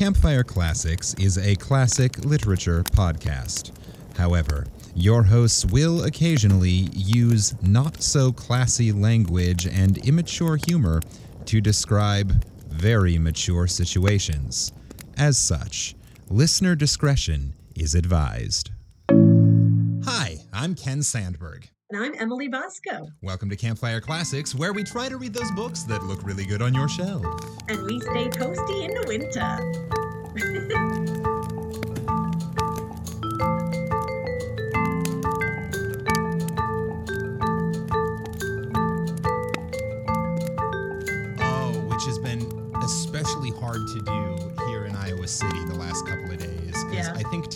[0.00, 3.70] Campfire Classics is a classic literature podcast.
[4.16, 11.02] However, your hosts will occasionally use not so classy language and immature humor
[11.44, 14.72] to describe very mature situations.
[15.18, 15.94] As such,
[16.30, 18.70] listener discretion is advised.
[19.10, 21.68] Hi, I'm Ken Sandberg.
[21.90, 23.08] And I'm Emily Bosco.
[23.20, 26.62] Welcome to Campfire Classics, where we try to read those books that look really good
[26.62, 27.24] on your shelf.
[27.68, 30.86] And we stay toasty in the winter.
[41.42, 42.40] Oh, which has been
[42.82, 44.09] especially hard to do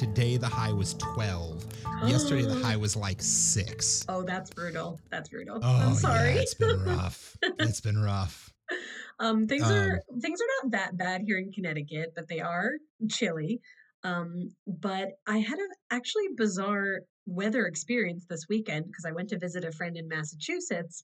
[0.05, 1.65] today the high was 12.
[2.07, 4.05] Yesterday the high was like 6.
[4.11, 5.01] Oh, that's brutal.
[5.11, 5.59] That's brutal.
[5.63, 6.35] Oh, I'm sorry.
[6.35, 7.35] Yeah, it's been rough.
[7.43, 8.53] it's been rough.
[9.19, 12.73] um, things Um, are things are not that bad here in Connecticut, but they are
[13.09, 13.61] chilly.
[14.03, 19.39] Um, but I had an actually bizarre weather experience this weekend because I went to
[19.39, 21.03] visit a friend in Massachusetts.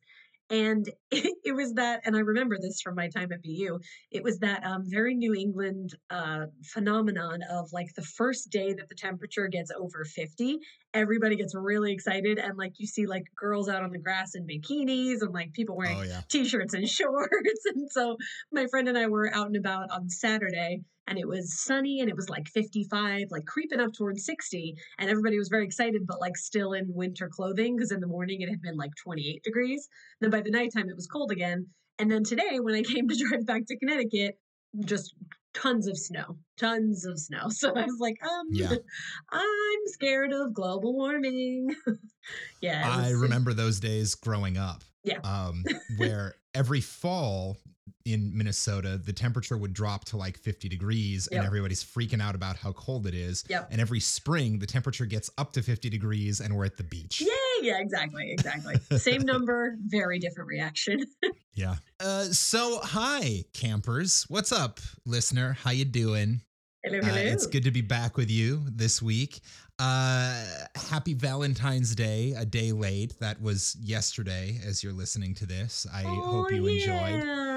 [0.50, 3.78] And it, it was that, and I remember this from my time at BU.
[4.10, 8.88] It was that um, very New England uh, phenomenon of like the first day that
[8.88, 10.58] the temperature gets over 50,
[10.94, 12.38] everybody gets really excited.
[12.38, 15.76] And like you see like girls out on the grass in bikinis and like people
[15.76, 16.22] wearing Oh, yeah.
[16.28, 18.16] t-shirts and shorts and so
[18.52, 22.08] my friend and i were out and about on saturday and it was sunny and
[22.08, 26.20] it was like 55 like creeping up towards 60 and everybody was very excited but
[26.20, 29.88] like still in winter clothing because in the morning it had been like 28 degrees
[30.20, 31.66] then by the nighttime it was cold again
[31.98, 34.38] and then today when i came to drive back to connecticut
[34.84, 35.14] just
[35.54, 38.74] tons of snow tons of snow so i was like um Yeah.
[39.30, 41.74] i'm scared of global warming
[42.60, 44.84] yeah I remember those days growing up.
[45.02, 45.18] Yeah.
[45.24, 45.64] Um,
[45.96, 47.56] where every fall
[48.04, 52.56] in Minnesota, the temperature would drop to like 50 degrees and everybody's freaking out about
[52.56, 53.44] how cold it is.
[53.48, 53.68] Yep.
[53.70, 57.20] And every spring, the temperature gets up to 50 degrees and we're at the beach.
[57.20, 57.28] Yay!
[57.62, 58.76] Yeah, exactly, exactly.
[58.98, 61.04] Same number, very different reaction.
[61.52, 61.74] Yeah.
[61.98, 64.24] Uh, so hi, campers.
[64.28, 65.56] What's up, listener?
[65.62, 66.40] How you doing?
[66.84, 69.40] Hello, Uh, it's good to be back with you this week.
[69.78, 70.42] Uh,
[70.76, 73.18] happy Valentine's Day, a day late.
[73.20, 75.86] That was yesterday as you're listening to this.
[75.92, 77.14] I hope you enjoyed.
[77.14, 77.49] enjoyed.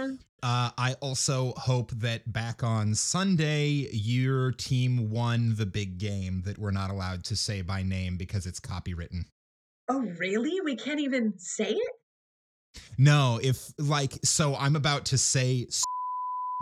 [0.44, 6.58] Uh, I also hope that back on Sunday, your team won the big game that
[6.58, 9.22] we're not allowed to say by name because it's copywritten.
[9.88, 10.60] Oh, really?
[10.62, 11.92] We can't even say it?
[12.98, 15.68] No, if like, so I'm about to say,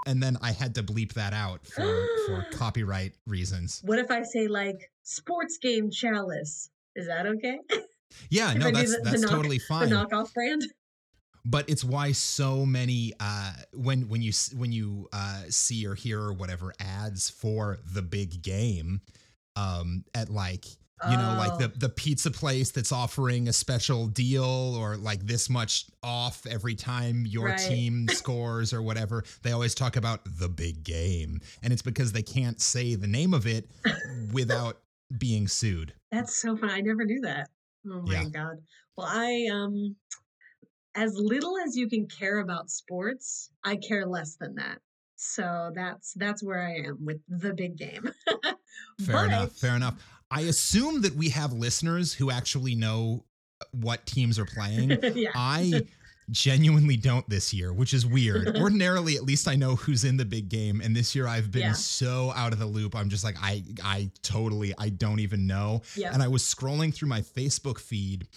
[0.06, 3.82] and then I had to bleep that out for for copyright reasons.
[3.84, 6.70] What if I say like sports game chalice?
[6.96, 7.58] Is that okay?
[8.30, 9.90] Yeah, no, that's the- the that's knock- totally the fine.
[9.90, 10.62] knockoff brand?
[11.46, 16.20] But it's why so many uh when when you when you uh see or hear
[16.22, 19.02] or whatever ads for the big game
[19.56, 20.66] um at like
[21.04, 21.72] you know like the Oh.
[21.78, 24.44] the pizza place that's offering a special deal
[24.78, 27.58] or like this much off every time your Right.
[27.58, 32.22] team scores or whatever they always talk about the big game and it's because they
[32.22, 33.68] can't say the name of it
[34.32, 34.78] without
[35.18, 36.70] being sued That's so fun.
[36.70, 37.50] I never knew that.
[37.90, 38.26] Oh my Yeah.
[38.26, 38.58] god.
[38.96, 39.96] Well, I um
[40.96, 44.80] as little as you can care about sports, I care less than that.
[45.16, 48.12] So that's that's where I am with the big game.
[49.06, 49.52] Fair enough.
[49.54, 49.96] Fair enough.
[50.32, 53.26] I assume that we have listeners who actually know
[53.72, 54.92] what teams are playing.
[55.16, 55.30] yeah.
[55.36, 55.86] I
[56.32, 58.56] genuinely don't this year, which is weird.
[58.58, 61.62] Ordinarily, at least I know who's in the big game, and this year I've been
[61.62, 61.74] Yeah.
[61.74, 62.96] so out of the loop.
[62.96, 65.82] I'm just like I I totally I don't even know.
[65.96, 66.14] Yeah.
[66.14, 68.28] And I was scrolling through my Facebook feed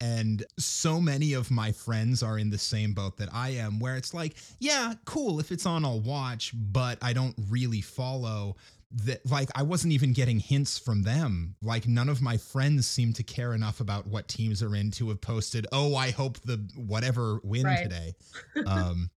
[0.00, 3.96] and so many of my friends are in the same boat that I am, where
[3.96, 5.40] it's like, yeah, cool.
[5.40, 8.56] If it's on, I'll watch, but I don't really follow
[8.90, 9.24] that.
[9.30, 11.56] Like, I wasn't even getting hints from them.
[11.62, 15.08] Like, none of my friends seem to care enough about what teams are in to
[15.08, 17.76] have posted, oh, I hope the whatever win Right.
[17.76, 18.14] today.
[18.66, 19.10] Um,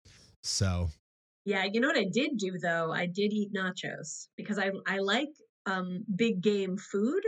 [0.44, 0.90] so,
[1.46, 2.92] Yeah, you know what I did do though?
[2.92, 5.30] I did eat nachos because I I like
[5.66, 7.23] um big game food.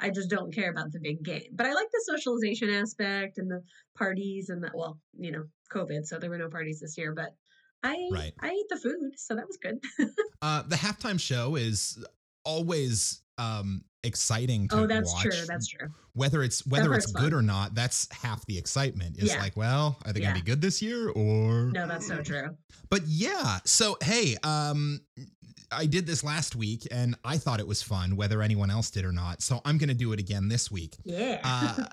[0.00, 1.42] I just don't care about the big game.
[1.52, 3.62] But I like the socialization aspect and the
[3.96, 4.72] parties and that.
[4.74, 7.34] well, you know, COVID, so there were no parties this year, but
[7.82, 8.32] I Right.
[8.40, 9.78] I ate the food, so that was good.
[10.42, 12.02] uh, the halftime show is
[12.44, 15.22] always um exciting to oh, that's watch.
[15.24, 15.46] true.
[15.46, 15.88] That's true.
[16.14, 17.38] whether it's whether it's part's good fun.
[17.40, 19.40] or not that's half the excitement is Yeah.
[19.40, 20.28] like well are they Yeah.
[20.28, 22.48] gonna be good this year or No, that's so true.
[22.88, 25.00] but yeah so hey um
[25.72, 29.04] i did this last week and i thought it was fun whether anyone else did
[29.04, 31.40] or not so i'm gonna do it again this week Yeah.
[31.44, 31.84] uh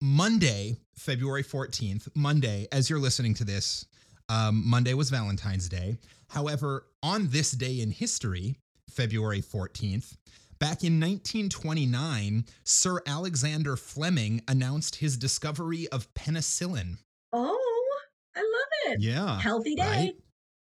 [0.00, 3.84] monday february 14th monday as you're listening to this
[4.28, 5.98] Um, Monday was Valentine's Day.
[6.30, 8.56] However, on this day in history,
[8.88, 10.16] February 14th,
[10.58, 16.96] back in 1929, Sir Alexander Fleming announced his discovery of penicillin.
[17.32, 17.98] Oh,
[18.34, 19.00] I love it.
[19.02, 19.38] Yeah.
[19.40, 19.82] Healthy day.
[19.82, 20.14] right?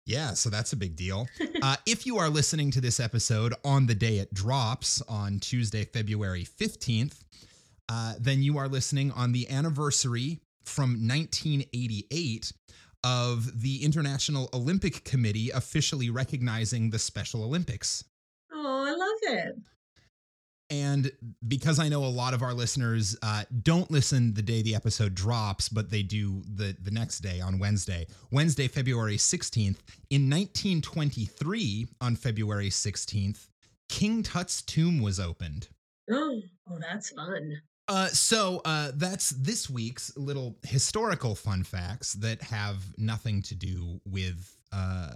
[0.08, 1.28] Yeah, so that's a big deal.
[1.60, 5.84] Uh, if you are listening to this episode on the day it drops on Tuesday,
[5.84, 7.24] February 15th,
[7.90, 12.54] uh, then you are listening on the anniversary from 1988
[13.04, 18.04] of the International Olympic Committee officially recognizing the Special Olympics.
[18.54, 19.56] Oh, I love it.
[20.70, 21.12] And
[21.48, 25.16] because I know a lot of our listeners uh, don't listen the day the episode
[25.16, 29.80] drops, but they do the, the next day on Wednesday, Wednesday, February 16th,
[30.10, 33.48] in 1923, on February 16th,
[33.88, 35.70] King Tut's tomb was opened.
[36.12, 37.62] Oh, oh that's fun.
[37.90, 44.02] Uh, so uh, that's this week's little historical fun facts that have nothing to do
[44.06, 45.12] with uh,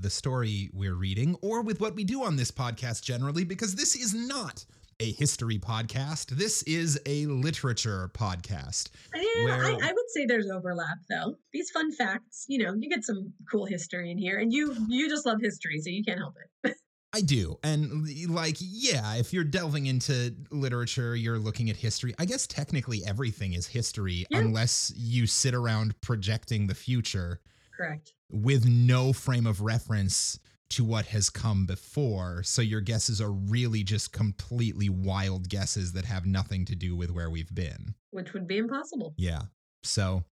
[0.00, 3.94] the story we're reading or with what we do on this podcast generally, because this
[3.94, 4.64] is not
[5.00, 6.26] a history podcast.
[6.30, 8.90] This is a literature podcast.
[9.14, 11.34] Yeah, Where- I, I would say there's overlap though.
[11.52, 15.08] These fun facts, you know, you get some cool history in here, and you you
[15.08, 16.76] just love history, so you can't help it.
[17.16, 17.58] I do.
[17.62, 22.12] And like, yeah, if you're delving into literature, you're looking at history.
[22.18, 24.38] I guess technically everything is history Yeah.
[24.38, 27.40] unless you sit around projecting the future.
[27.76, 28.12] Correct.
[28.30, 30.38] with no frame of reference
[30.70, 32.42] to what has come before.
[32.42, 37.10] So your guesses are really just completely wild guesses that have nothing to do with
[37.10, 37.94] where we've been.
[38.10, 39.14] Which would be impossible.
[39.16, 39.42] Yeah.
[39.82, 40.24] So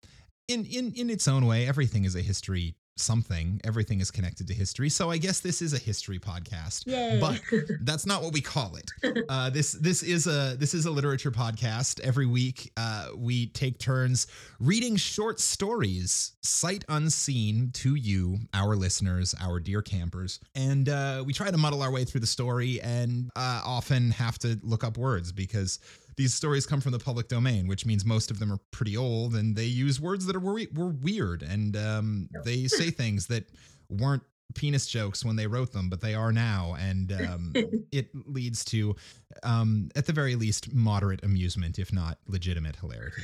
[0.47, 3.59] in in in its own way, everything is a history something.
[3.63, 4.89] Everything is connected to history.
[4.89, 6.85] So I guess this is a history podcast.
[6.87, 7.19] Yay.
[7.19, 7.41] But
[7.81, 9.25] that's not what we call it.
[9.29, 11.99] Uh, this this is a this is a literature podcast.
[12.01, 14.27] Every week, uh, we take turns
[14.59, 21.33] reading short stories, sight unseen to you, our listeners, our dear campers, and uh, we
[21.33, 24.97] try to muddle our way through the story, and uh, often have to look up
[24.97, 25.79] words because.
[26.17, 29.35] These stories come from the public domain, which means most of them are pretty old,
[29.35, 33.49] and they use words that are were, were weird, and um, they say things that
[33.89, 34.23] weren't
[34.53, 37.53] penis jokes when they wrote them, but they are now, and um,
[37.91, 38.95] it leads to,
[39.43, 43.23] um, at the very least, moderate amusement, if not legitimate hilarity.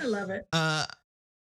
[0.00, 0.46] I love it.
[0.52, 0.86] Uh,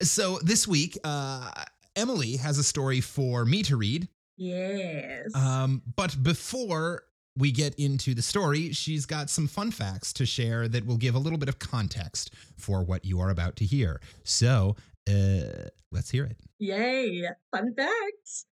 [0.02, 1.52] so this week, uh,
[1.96, 4.08] Emily has a story for me to read.
[4.38, 5.36] Yes.
[5.36, 7.04] Um, but before
[7.38, 11.16] we get into the story, she's got some fun facts to share that will give
[11.16, 14.02] a little bit of context for what you are about to hear.
[14.24, 14.76] So
[15.10, 16.38] uh, let's hear it.
[16.60, 17.24] Yay!
[17.52, 18.46] Fun facts.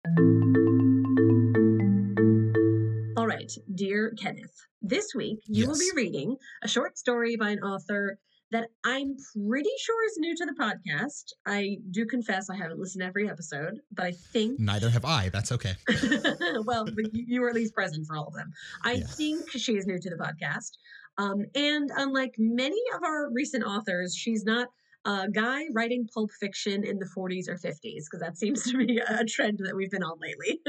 [3.17, 7.59] All right, dear Kenneth, this week you will be reading a short story by an
[7.59, 8.19] author
[8.55, 9.17] that I'm
[9.47, 11.33] pretty sure is new to the podcast.
[11.45, 15.27] I do confess I haven't listened to every episode, but I think, Neither have I.
[15.29, 15.73] That's okay.
[16.63, 18.49] well, you were at least present for all of them.
[18.83, 19.07] I Yeah.
[19.07, 20.71] think she is new to the podcast.
[21.17, 24.69] Um, and unlike many of our recent authors, she's not
[25.05, 28.99] a guy writing pulp fiction in the 40s or 50s, because that seems to be
[28.99, 30.59] a trend that we've been on lately.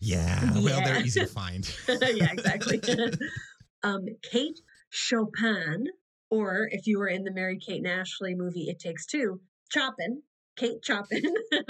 [0.00, 0.50] Yeah.
[0.54, 1.02] Well, they're Yeah.
[1.04, 1.70] easy to find.
[1.88, 2.80] yeah, exactly.
[3.82, 4.58] um, Kate
[4.90, 5.84] Chopin,
[6.30, 9.40] or if you were in the Mary Kate and Ashley movie It Takes Two,
[9.72, 10.22] Chopin,
[10.56, 11.22] Kate Chopin.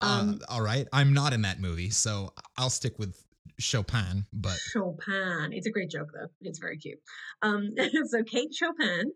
[0.00, 0.86] um, uh, all right.
[0.92, 3.22] I'm not in that movie, so I'll stick with
[3.58, 5.52] Chopin, but Chopin.
[5.52, 6.28] It's a great joke, though.
[6.42, 6.98] It's very cute.
[7.42, 7.70] Um,
[8.06, 9.12] so Kate Chopin,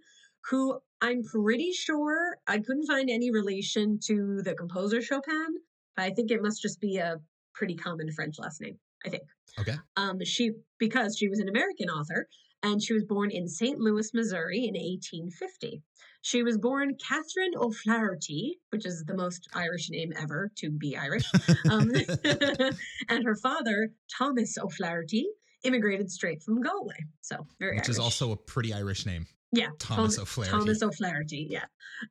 [0.50, 5.58] who I'm pretty sure I couldn't find any relation to the composer Chopin,
[5.96, 7.16] but I think it must just be a
[7.54, 8.78] pretty common French last name.
[9.04, 9.24] I think.
[9.58, 9.74] okay.
[9.96, 12.28] Um, she because she was an American author
[12.62, 13.78] and she was born in St.
[13.78, 15.82] Louis, Missouri in 1850.
[16.24, 21.24] She was born Catherine O'Flaherty, which is the most Irish name ever to be Irish.
[21.68, 21.90] Um,
[23.08, 25.26] and her father, Thomas O'Flaherty,
[25.64, 26.94] immigrated straight from Galway.
[27.22, 29.26] So very Which is also a pretty Irish name.
[29.52, 30.50] yeah, Thomas Thom- O'Flaherty.
[30.58, 31.64] Thomas O'Flaherty, yeah.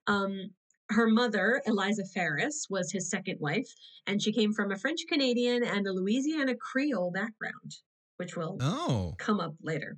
[0.07, 0.51] Um,
[0.89, 3.67] her mother, Eliza Faris, was his second wife,
[4.07, 7.77] and she came from a French Canadian and a Louisiana Creole background,
[8.17, 9.15] which will Oh.
[9.17, 9.97] come up later.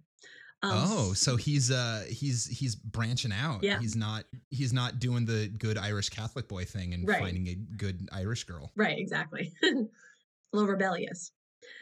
[0.64, 3.64] Um, oh, so he's uh he's he's branching out.
[3.64, 3.80] Yeah.
[3.80, 7.20] He's not he's not doing the good Irish Catholic boy thing and Right.
[7.20, 8.72] finding a good Irish girl.
[8.76, 9.52] Right, exactly.
[9.64, 9.76] a
[10.54, 11.32] little rebellious.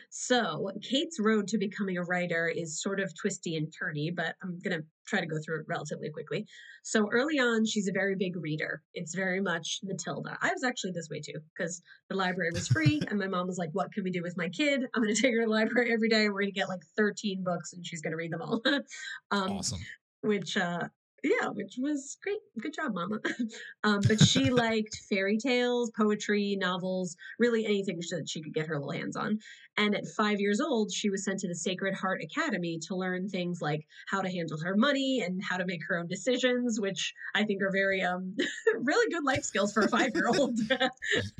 [0.09, 4.59] So, Kate's road to becoming a writer is sort of twisty and turny, but I'm
[4.59, 6.45] going to try to go through it relatively quickly.
[6.83, 8.81] So, early on, she's a very big reader.
[8.93, 10.37] It's very much Matilda.
[10.41, 13.57] I was actually this way too, because the library was free, and my mom was
[13.57, 14.83] like, What can we do with my kid?
[14.95, 16.25] I'm going to take her to the library every day.
[16.25, 18.61] And we're going to get like 13 books, and she's going to read them all.
[19.31, 19.79] um, awesome.
[20.21, 20.87] which uh
[21.23, 22.39] Yeah, which was great.
[22.59, 23.19] Good job, Mama.
[23.83, 28.79] um, but she liked fairy tales, poetry, novels, really anything that she could get her
[28.79, 29.37] little hands on.
[29.77, 33.29] And at five years old, she was sent to the Sacred Heart Academy to learn
[33.29, 37.13] things like how to handle her money and how to make her own decisions, which
[37.35, 38.35] I think are very um
[38.79, 40.59] really good life skills for a five year old.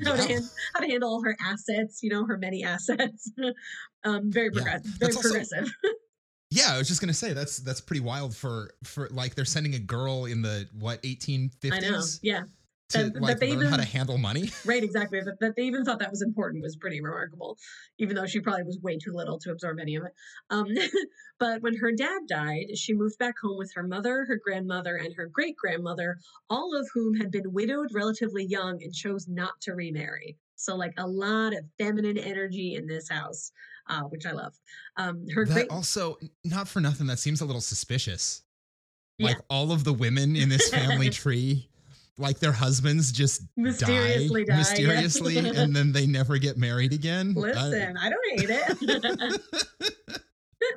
[0.04, 3.32] how, to hand, how to handle all her assets, you know, her many assets.
[4.04, 4.92] um, very progressive.
[5.00, 5.08] Yeah.
[5.08, 5.72] Very progressive.
[6.52, 9.74] Yeah, I was just gonna say that's that's pretty wild for for like they're sending
[9.74, 11.72] a girl in the what 1850s.
[11.72, 12.02] I know.
[12.22, 12.42] Yeah.
[12.90, 14.50] To that, like that learn even, how to handle money.
[14.66, 15.20] Right, exactly.
[15.20, 17.56] That, that they even thought that was important was pretty remarkable,
[17.98, 20.12] even though she probably was way too little to absorb any of it.
[20.50, 20.66] Um,
[21.40, 25.14] but when her dad died, she moved back home with her mother, her grandmother, and
[25.16, 26.18] her great grandmother,
[26.50, 30.36] all of whom had been widowed relatively young and chose not to remarry.
[30.56, 33.52] So, like a lot of feminine energy in this house
[33.88, 34.54] uh, which I love.
[34.96, 37.06] Um, her that great also not for nothing.
[37.06, 38.42] That seems a little suspicious.
[39.18, 39.28] Yeah.
[39.28, 41.68] Like all of the women in this family tree,
[42.18, 47.34] like their husbands just mysteriously die, die mysteriously, and then they never get married again.
[47.34, 49.42] Listen, I, I don't hate it.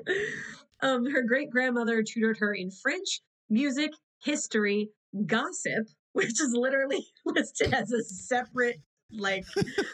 [0.82, 3.92] um, her great grandmother tutored her in French, music,
[4.24, 4.90] history,
[5.26, 8.80] gossip, which is literally listed as a separate
[9.12, 9.46] like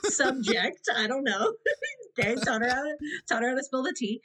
[0.04, 0.90] subject.
[0.96, 1.54] I don't know.
[2.20, 2.96] okay, taught her how to
[3.28, 4.22] taught her how to spill the tea.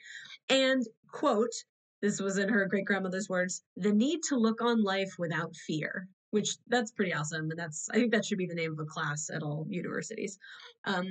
[0.49, 1.53] And quote,
[2.03, 6.09] this was in her great grandmother's words, the need to look on life without fear
[6.31, 8.85] which that's pretty awesome and that's i think that should be the name of a
[8.85, 10.39] class at all universities.
[10.85, 11.07] Um,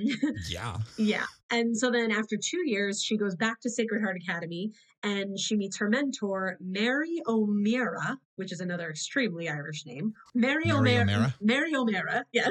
[0.48, 0.76] yeah.
[0.96, 5.38] yeah and so then after two years she goes back to sacred heart academy and
[5.38, 10.12] she meets her mentor mary o'meara which is another extremely irish name.
[10.34, 12.48] Mary, mary o'meara mary o'meara yeah.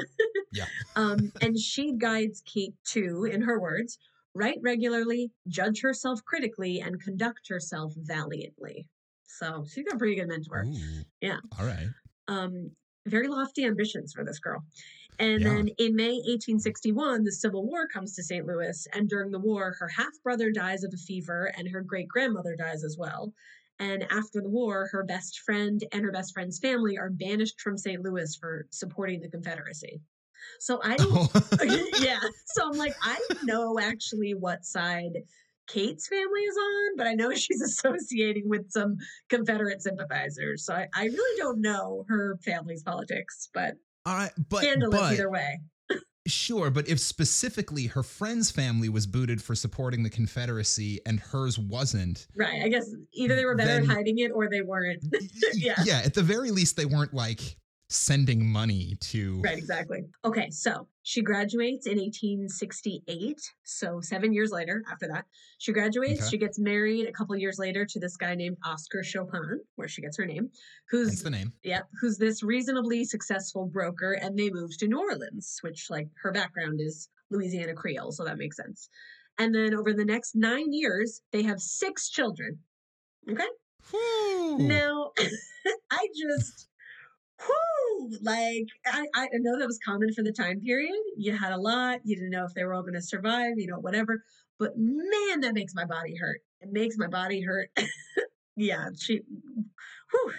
[0.52, 0.66] Yeah.
[0.96, 3.98] Um, and she guides kate to in her words
[4.34, 8.88] write regularly judge herself critically and conduct herself valiantly.
[9.26, 10.64] So she's got a pretty good mentor.
[10.66, 11.38] Ooh, yeah.
[11.58, 11.88] All right
[12.28, 12.70] um,
[13.06, 14.64] very lofty ambitions for this girl.
[15.18, 15.48] And yeah.
[15.48, 18.46] then in May 1861, the Civil War comes to St.
[18.46, 18.86] Louis.
[18.92, 22.54] And during the war, her half brother dies of a fever, and her great grandmother
[22.56, 23.32] dies as well.
[23.78, 27.76] And after the war, her best friend and her best friend's family are banished from
[27.76, 28.02] St.
[28.02, 30.00] Louis for supporting the Confederacy.
[30.60, 31.28] So I, oh.
[32.00, 32.20] yeah.
[32.46, 35.12] So I'm like, I don't know actually what side
[35.66, 38.96] Kate's family is on, but I know she's associating with some
[39.28, 40.64] Confederate sympathizers.
[40.64, 45.12] So I, I really don't know her family's politics, but all right, but scandalous but,
[45.12, 45.60] either way.
[46.26, 51.58] sure, but if specifically her friend's family was booted for supporting the Confederacy and hers
[51.58, 52.62] wasn't, right?
[52.62, 55.02] I guess either they were better then, at hiding it or they weren't.
[55.54, 56.02] yeah, yeah.
[56.04, 57.56] At the very least, they weren't like
[57.88, 60.04] sending money to right exactly.
[60.24, 65.24] Okay so she graduates in 1868 so seven years later after that.
[65.58, 66.30] She graduates okay.
[66.30, 70.02] she gets married a couple years later to this guy named oscar chopin where she
[70.02, 70.50] gets her name
[70.90, 71.52] who's the name.
[71.62, 76.32] Yeah who's this reasonably successful broker and they move to new orleans which like her
[76.32, 78.88] background is louisiana creole so that makes sense.
[79.38, 82.58] And then over the next nine years they have six children.
[83.30, 83.46] Okay?
[83.90, 84.58] Whew.
[84.58, 85.12] now
[85.90, 86.68] i just
[87.40, 90.94] whoo, like I, I know that was common for the time period.
[91.16, 93.66] You had a lot, you didn't know if they were all going to survive, you
[93.66, 94.22] know, whatever.
[94.58, 96.40] But man, that makes my body hurt.
[96.60, 97.70] It makes my body hurt.
[98.56, 99.20] yeah, she,
[100.10, 100.32] whew.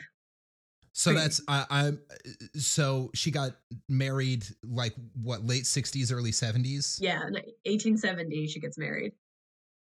[0.94, 2.00] So that's I, I'm.
[2.10, 3.52] Uh, so she got
[3.88, 6.98] married like what late '60s, early '70s.
[7.00, 9.12] Yeah, 1870 she gets married,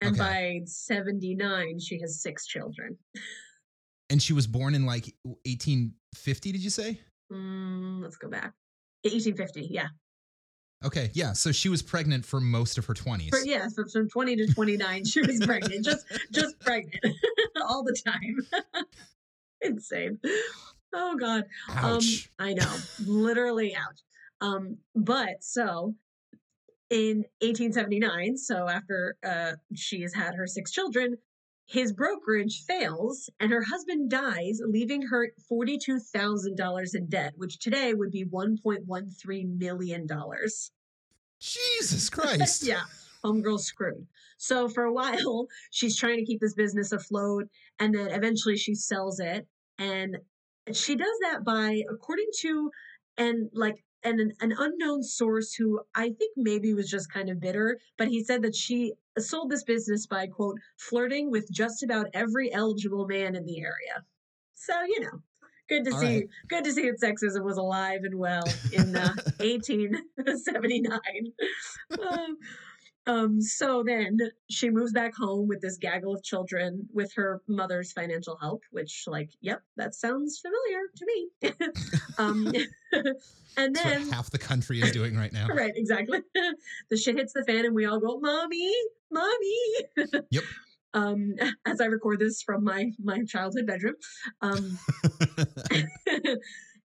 [0.02, 0.60] and okay.
[0.60, 2.98] by '79 she has six children.
[4.10, 7.00] And she was born in like 1850, did you say?
[7.32, 8.54] Mm, let's go back.
[9.04, 9.88] 1850, yeah.
[10.86, 11.34] Okay, yeah.
[11.34, 13.30] So she was pregnant for most of her 20s.
[13.30, 15.84] For, yeah, from, from 20 to 29, she was pregnant.
[15.84, 17.04] just just pregnant
[17.68, 18.86] all the time.
[19.62, 20.20] Insane.
[20.94, 21.46] Oh God.
[21.70, 22.30] Ouch.
[22.40, 22.76] Um, I know.
[23.06, 24.02] Literally ouch.
[24.40, 25.96] Um, but so
[26.90, 31.18] in 1879, so after uh, she has had her six children,
[31.68, 38.10] his brokerage fails and her husband dies, leaving her $42,000 in debt, which today would
[38.10, 40.08] be $1.13 million.
[41.42, 42.64] Jesus Christ.
[42.64, 42.84] yeah,
[43.24, 44.08] homegirl screwed.
[44.38, 48.74] So for a while, she's trying to keep this business afloat, and then eventually she
[48.74, 49.46] sells it.
[49.78, 50.18] And
[50.72, 52.72] she does that by, according to,
[53.18, 57.40] and like and an, an, unknown source who I think maybe was just kind of
[57.40, 62.08] bitter, but he said that she sold this business by quote flirting with just about
[62.14, 64.04] every eligible man in the area.
[64.56, 65.22] So you know,
[65.70, 66.16] good to All see.
[66.16, 66.30] Right.
[66.50, 71.00] Good to see that sexism was alive and well in uh, 1879.
[72.12, 72.38] Um,
[73.08, 77.94] Um, so then she moves back home with this gaggle of children with her mother's
[77.94, 81.74] financial help, which, like, yep, that sounds familiar to me.
[82.18, 82.52] um,
[83.58, 85.48] and then half the country is doing right now.
[85.54, 86.20] right, exactly.
[86.90, 88.74] the shit hits the fan, and we all go, "Mommy,
[89.10, 90.44] mommy." Yep.
[90.94, 91.36] Um,
[91.66, 93.96] as I record this from my my childhood bedroom,
[94.42, 94.78] um,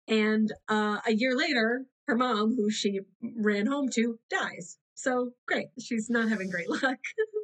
[0.08, 4.78] and uh, a year later, her mom, who she ran home to, dies.
[5.02, 7.00] So great, she's not having great luck.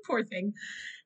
[0.05, 0.53] Poor thing.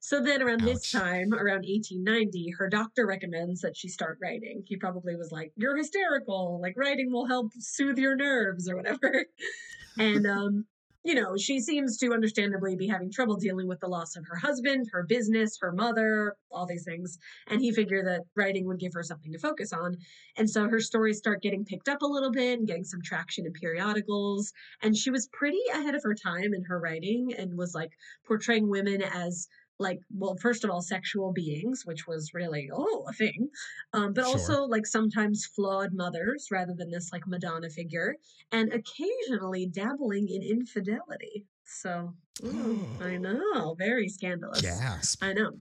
[0.01, 4.63] So then, around this time, around 1890, her doctor recommends that she start writing.
[4.65, 6.59] He probably was like, "You're hysterical.
[6.61, 9.25] Like writing will help soothe your nerves or whatever."
[9.97, 10.65] and um,
[11.03, 14.35] you know, she seems to understandably be having trouble dealing with the loss of her
[14.35, 17.17] husband, her business, her mother, all these things.
[17.47, 19.97] And he figured that writing would give her something to focus on.
[20.37, 23.47] And so her stories start getting picked up a little bit and getting some traction
[23.47, 24.53] in periodicals.
[24.83, 27.91] And she was pretty ahead of her time in her writing and was like
[28.27, 29.47] portraying women as
[29.81, 33.49] like well first of all sexual beings which was really oh a thing
[33.93, 34.31] um, but Sure.
[34.33, 38.15] also like sometimes flawed mothers rather than this like madonna figure
[38.51, 45.23] and occasionally dabbling in infidelity so ooh, i know very scandalous Gasp.
[45.23, 45.51] I know.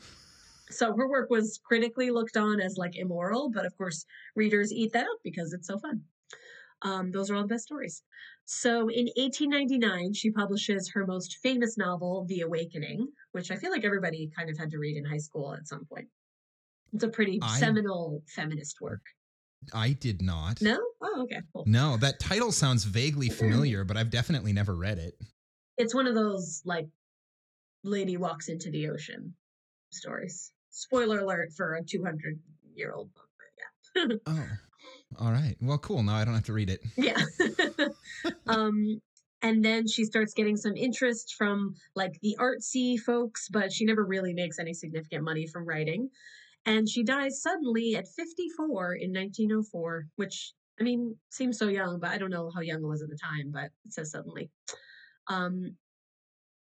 [0.70, 4.04] So her work was critically looked on as like immoral, but of course,
[4.36, 6.02] readers eat that up because it's so fun.
[6.82, 8.02] Um, those are all the best stories.
[8.44, 13.85] So in 1899, she publishes her most famous novel, The Awakening, which I feel like
[13.85, 16.09] everybody kind of had to read in high school at some point.
[16.92, 19.02] It's a pretty I- seminal feminist work.
[19.75, 20.62] I did not.
[20.62, 20.78] No?
[21.02, 21.64] Oh, okay, cool.
[21.66, 23.35] No, that title sounds vaguely hmm.
[23.35, 25.14] familiar, but I've definitely never read it.
[25.76, 26.88] It's one of those like
[27.85, 29.35] lady walks into the ocean
[29.90, 30.52] stories.
[30.70, 32.38] Spoiler alert for a 200
[32.75, 33.25] year old book.
[33.97, 34.16] Yeah.
[34.26, 34.47] Oh,
[35.19, 35.57] all right.
[35.61, 36.02] Well, cool.
[36.02, 36.81] Now I don't have to read it.
[36.97, 37.23] Yeah.
[38.47, 39.00] um,
[39.43, 44.05] and then she starts getting some interest from like the artsy folks, but she never
[44.05, 46.11] really makes any significant money from writing.
[46.67, 52.11] And she dies suddenly at 54 in 1904, which I mean seems so young, but
[52.11, 54.50] I don't know how young it was at the time, but it says suddenly.
[55.29, 55.76] Um,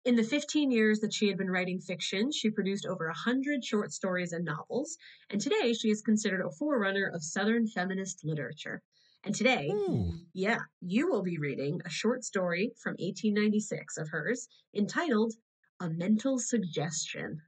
[0.04, 3.92] in the 15 years that she had been writing fiction, she produced over 100 short
[3.92, 4.96] stories and novels,
[5.30, 8.82] and today she is considered a forerunner of Southern feminist literature.
[9.24, 10.12] And today, Ooh.
[10.34, 15.32] yeah, you will be reading a short story from 1896 of hers entitled
[15.80, 17.40] A Mental Suggestion.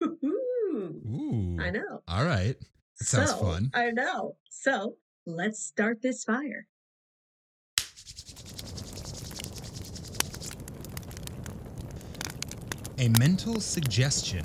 [0.04, 1.56] Ooh.
[1.60, 2.02] I know.
[2.08, 2.56] All right.
[2.94, 3.70] Sounds So, fun.
[3.72, 4.36] I know.
[4.50, 6.66] So let's start this fire.
[13.00, 14.44] A Mental Suggestion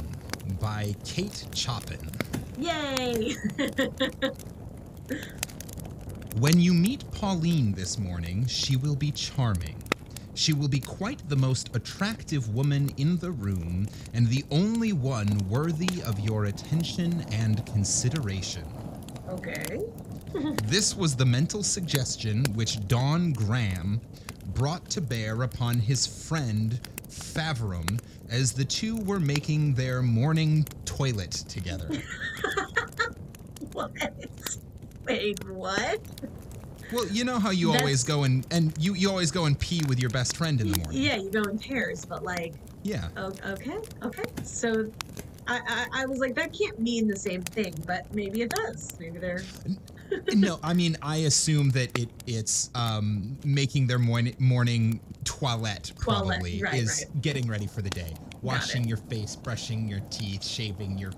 [0.61, 1.99] by Kate Chopin.
[2.57, 3.35] Yay!
[6.39, 9.75] When you meet Pauline this morning, she will be charming.
[10.35, 15.37] She will be quite the most attractive woman in the room and the only one
[15.49, 18.63] worthy of your attention and consideration.
[19.29, 19.81] okay.
[20.63, 23.99] This was the mental suggestion which Don Graham
[24.53, 31.31] brought to bear upon his friend Faverham as the two were making their morning toilet
[31.31, 31.89] together.
[33.73, 33.91] What?
[35.05, 35.99] Wait, what?
[36.93, 39.81] well, you know how you always go and and you you always go and pee
[39.89, 41.01] with your best friend in the morning.
[41.01, 43.09] Yeah, you go in pairs, but like, Yeah.
[43.17, 44.23] okay, okay.
[44.43, 44.89] So
[45.47, 45.61] I,
[45.93, 48.95] I, I was like, that can't mean the same thing, but maybe it does.
[48.99, 49.43] Maybe they're.
[50.33, 55.95] no, I mean I assume that it it's um making their morning morning toilette Toilette,
[55.97, 58.13] probably right, is getting ready for the day.
[58.41, 61.11] Washing your face, brushing your teeth, shaving your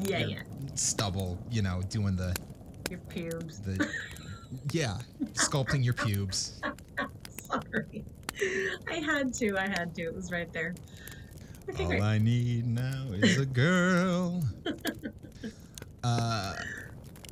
[0.00, 0.42] Yeah, your yeah.
[0.74, 2.34] stubble, you know, doing the
[2.90, 3.60] Your pubes.
[3.60, 3.88] the
[4.72, 4.98] yeah,
[5.34, 6.60] sculpting your pubes.
[7.28, 8.04] Sorry.
[8.90, 9.56] I had to.
[9.56, 10.02] I had to.
[10.02, 10.74] It was right there.
[11.78, 12.02] All great.
[12.02, 14.42] I need now is a girl.
[16.04, 16.54] uh,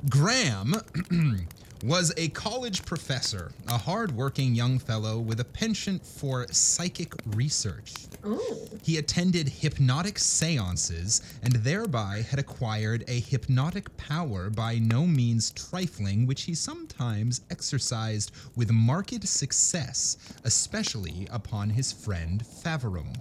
[0.09, 0.75] Graham
[1.83, 7.93] was a college professor, a hard-working young fellow with a penchant for psychic research.
[8.23, 15.51] Oh, He attended hypnotic seances and thereby had acquired a hypnotic power by no means
[15.51, 23.13] trifling, which he sometimes exercised with marked success, especially upon his friend Faverham.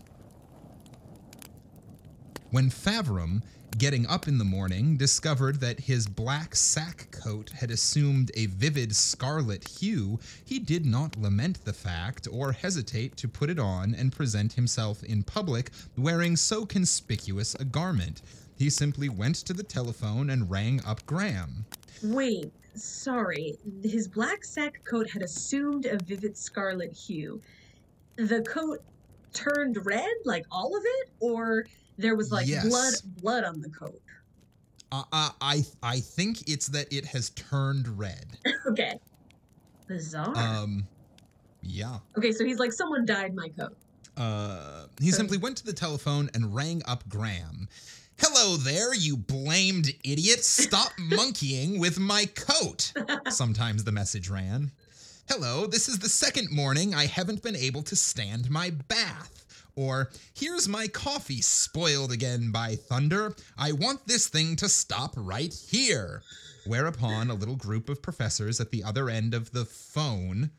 [2.51, 3.43] When Faverham,
[3.79, 8.97] getting up in the morning, discovered that his black sack coat had assumed a vivid
[8.97, 14.11] scarlet hue, he did not lament the fact or hesitate to put it on and
[14.11, 18.21] present himself in public wearing so conspicuous a garment.
[18.57, 21.67] He simply went to the telephone and rang up Graham.
[22.03, 22.53] wait.
[22.75, 23.57] Sorry.
[23.83, 27.41] His black sack coat had assumed a vivid scarlet hue.
[28.17, 28.83] The coat
[29.33, 31.65] turned red, like all of it, or
[32.01, 32.67] there was like Yes.
[32.69, 34.01] blood blood on the coat.
[34.93, 38.27] Uh, uh, I I think it's that it has turned red.
[38.67, 38.99] okay.
[39.87, 40.37] Bizarre.
[40.37, 40.87] Um,
[41.63, 41.99] yeah.
[42.17, 43.77] okay, so he's like, someone dyed my coat.
[44.17, 47.69] Uh, he So- simply went to the telephone and rang up Graham.
[48.19, 50.45] Hello there, you blamed idiot!
[50.45, 52.93] Stop monkeying with my coat.
[53.31, 54.73] Sometimes the message ran.
[55.29, 59.40] Hello, this is the second morning I haven't been able to stand my bath.
[59.77, 63.35] Or, here's my coffee spoiled again by thunder.
[63.57, 66.23] I want this thing to stop right here.
[66.67, 70.51] Whereupon a little group of professors at the other end of the phone,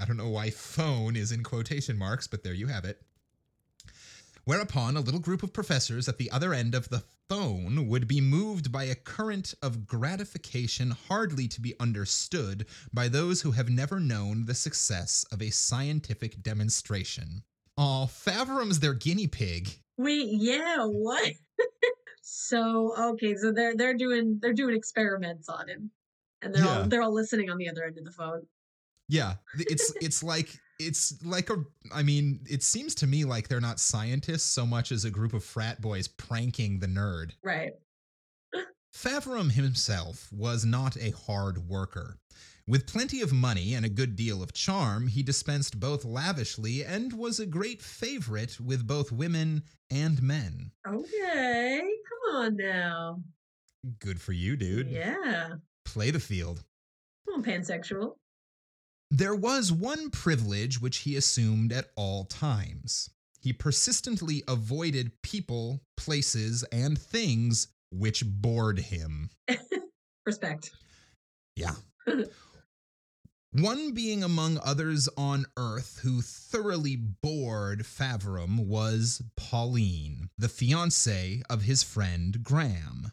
[0.00, 3.00] I don't know why phone is in quotation marks, but there you have it.
[4.44, 8.20] Whereupon a little group of professors at the other end of the phone would be
[8.20, 13.98] moved by a current of gratification hardly to be understood by those who have never
[13.98, 17.42] known the success of a scientific demonstration.
[17.76, 19.70] Uh, Aw, Faverham's their guinea pig.
[19.96, 21.32] Wait, yeah, what?
[22.22, 25.90] so okay, so they're they're doing they're doing experiments on him.
[26.42, 28.42] And they're all they're all listening on the other end of the phone.
[29.08, 31.56] Yeah, it's it's like it's like a
[31.92, 35.32] I mean, it seems to me like they're not scientists so much as a group
[35.32, 37.32] of frat boys pranking the nerd.
[37.42, 37.72] Right.
[38.94, 42.16] Faverham himself was not a hard worker.
[42.66, 47.12] With plenty of money and a good deal of charm, he dispensed both lavishly and
[47.12, 50.70] was a great favorite with both women and men.
[50.88, 51.82] Okay.
[52.08, 53.20] Come on now.
[53.98, 54.88] Good for you, dude.
[54.88, 55.48] Yeah.
[55.84, 56.64] Play the field.
[57.26, 58.14] Come on, pansexual.
[59.10, 63.10] There was one privilege which he assumed at all times.
[63.42, 69.28] He persistently avoided people, places, and things which bored him.
[70.26, 70.70] Respect.
[71.56, 71.74] Yeah.
[73.56, 81.62] One being among others on Earth who thoroughly bored Faverham was Pauline, the fiancée of
[81.62, 83.12] his friend Graham.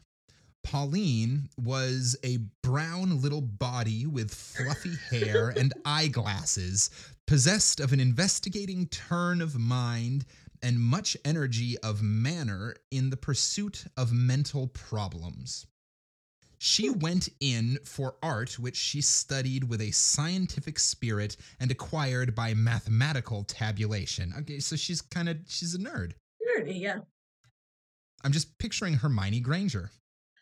[0.64, 6.90] Pauline was a brown little body with fluffy hair and eyeglasses,
[7.24, 10.24] possessed of an investigating turn of mind
[10.60, 15.66] and much energy of manner in the pursuit of mental problems.
[16.64, 22.54] She went in for art, which she studied with a scientific spirit and acquired by
[22.54, 24.32] mathematical tabulation.
[24.38, 26.12] Okay, so she's kind of she's a nerd.
[26.56, 26.98] Nerdy, yeah.
[28.22, 29.90] I'm just picturing Hermione Granger.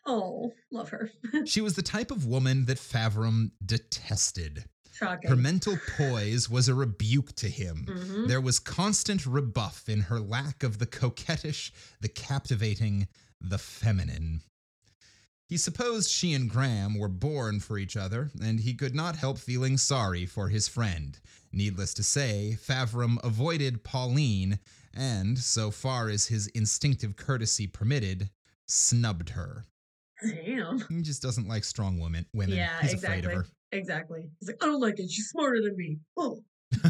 [0.05, 1.09] Oh, love her.
[1.45, 4.65] She was the type of woman that Faverham detested.
[4.93, 5.27] Shocking.
[5.27, 7.87] Her mental poise was a rebuke to him.
[7.89, 8.27] Mhm.
[8.27, 13.07] There was constant rebuff in her lack of the coquettish, the captivating,
[13.39, 14.41] the feminine.
[15.51, 19.37] He supposed she and Graham were born for each other, and he could not help
[19.37, 21.19] feeling sorry for his friend.
[21.51, 24.59] Needless to say, Faverham avoided Pauline
[24.93, 28.29] and, so far as his instinctive courtesy permitted,
[28.69, 29.65] snubbed her.
[30.25, 30.85] Damn.
[30.87, 32.25] He just doesn't like strong women.
[32.33, 32.55] Women.
[32.55, 33.19] Yeah, He's exactly.
[33.19, 33.45] afraid of her.
[33.73, 34.29] Exactly.
[34.39, 35.11] He's like, I don't like it.
[35.11, 35.97] She's smarter than me.
[36.15, 36.45] Oh,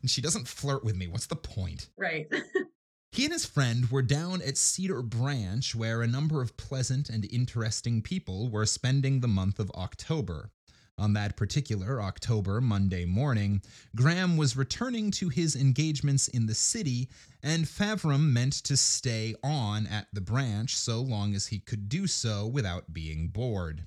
[0.00, 1.08] and she doesn't flirt with me.
[1.08, 1.88] What's the point?
[1.96, 2.28] right.
[3.16, 7.26] He and his friend were down at Cedar Branch, where a number of pleasant and
[7.32, 10.50] interesting people were spending the month of October.
[10.98, 13.62] On that particular October Monday morning,
[13.94, 17.08] Graham was returning to his engagements in the city,
[17.42, 22.06] and Faverham meant to stay on at the branch so long as he could do
[22.06, 23.86] so without being bored.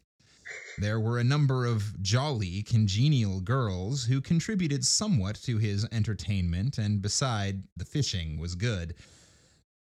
[0.79, 6.99] There were a number of jolly, congenial girls who contributed somewhat to his entertainment, and
[6.99, 8.95] beside, the fishing was good.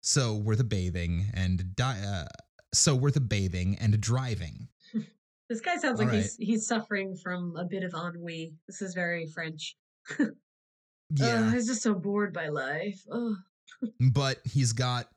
[0.07, 2.25] So were the bathing and di- uh,
[2.75, 4.67] so were the bathing and driving.
[5.47, 8.55] This guy sounds All like he's he's suffering from a bit of ennui.
[8.67, 9.75] This is very French.
[11.13, 12.99] Yeah, Ugh, he's just so bored by life.
[13.99, 15.07] But he's got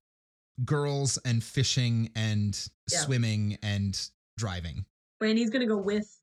[0.66, 2.52] girls and fishing and
[2.92, 2.98] Yeah.
[2.98, 3.98] swimming and
[4.36, 4.84] driving.
[5.22, 6.17] And he's gonna go with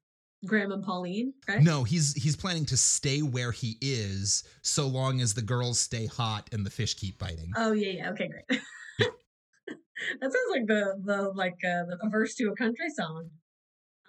[0.46, 1.62] Graham and Pauline, right?
[1.62, 6.06] No, he's he's planning to stay where he is so long as the girls stay
[6.06, 7.52] hot and the fish keep biting.
[7.56, 8.10] Oh yeah, yeah.
[8.12, 8.46] Okay, great.
[9.00, 13.30] that sounds like the the like uh, the a verse to a country song.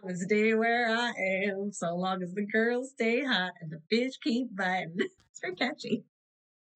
[0.03, 1.13] I will stay where I
[1.47, 4.97] am so long as the girls stay hot and the fish keep biting.
[5.31, 6.03] It's very catchy.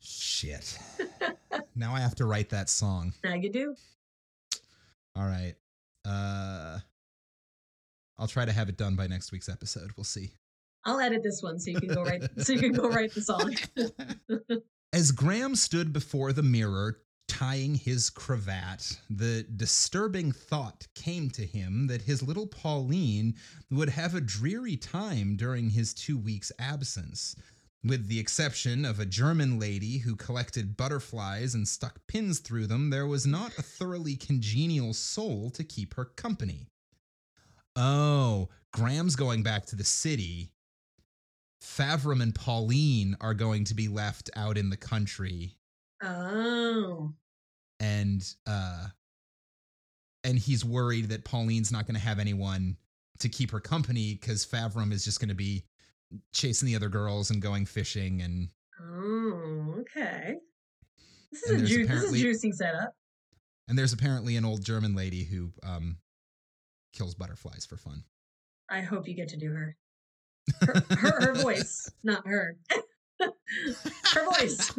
[0.01, 0.79] Shit.
[1.75, 3.14] now I have to write that song.
[3.25, 3.75] Now you do.
[5.16, 5.55] All right.
[6.05, 6.81] Uh
[8.20, 9.92] I'll try to have it done by next week's episode.
[9.96, 10.33] We'll see.
[10.85, 13.22] I'll edit this one so you can go write so you can go write the
[13.22, 13.56] song.
[14.92, 21.87] As Graham stood before the mirror tying his cravat, the disturbing thought came to him
[21.87, 23.37] that his little Pauline
[23.70, 27.37] would have a dreary time during his two weeks' absence.
[27.83, 32.90] With the exception of a German lady who collected butterflies and stuck pins through them,
[32.90, 36.69] there was not a thoroughly congenial soul to keep her company.
[37.76, 40.50] Oh, Graham's going back to the city.
[41.62, 45.56] Faverham and Pauline are going to be left out in the country
[46.02, 47.12] Oh.
[47.78, 48.87] and uh
[50.24, 52.76] and he's worried that Pauline's not going to have anyone
[53.18, 55.64] to keep her company cuz Faverham is just going to be
[56.33, 58.48] chasing the other girls and going fishing and
[58.83, 60.37] Oh, okay.
[61.30, 62.96] This is a ju- this is apparently- juicy setup.
[63.68, 65.98] and there's apparently an old German lady who um
[66.92, 68.05] kills butterflies for fun.
[68.68, 69.76] I hope you get to do her.
[70.61, 72.57] Her, her, her voice, not her.
[73.20, 74.72] her voice.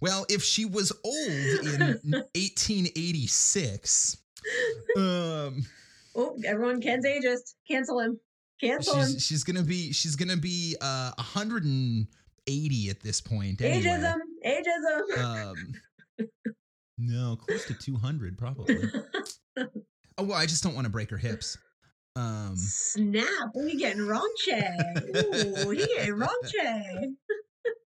[0.00, 1.80] Well, if she was old in
[2.34, 4.16] 1886,
[4.96, 5.64] um
[6.16, 7.54] oh, everyone, Ken's ageist.
[7.68, 8.18] Cancel him.
[8.60, 9.12] Cancel him.
[9.12, 13.84] she's she's gonna be she's gonna be uh 180 at this point anyway.
[13.84, 14.18] Ageism.
[14.46, 15.18] Ageism.
[15.18, 15.56] um
[16.98, 18.76] no close to 200 probably
[20.18, 21.56] oh well i just don't want to break her hips
[22.16, 23.26] um Snap.
[23.54, 25.64] We getting raunchy.
[25.64, 27.14] Ooh, he getting raunchy.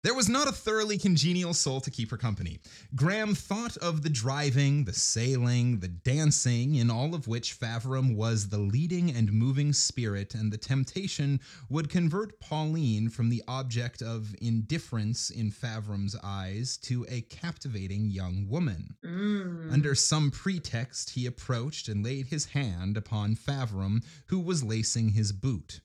[0.05, 2.59] There was not a thoroughly congenial soul to keep her company.
[2.93, 8.49] Graham thought of the driving, the sailing, the dancing, in all of which Faverham was
[8.49, 14.35] the leading and moving spirit, and the temptation would convert Pauline from the object of
[14.39, 18.95] indifference in Faverham's eyes to a captivating young woman.
[19.03, 19.73] Mm.
[19.73, 25.31] Under some pretext, he approached and laid his hand upon Faverham, who was lacing his
[25.31, 25.81] boot.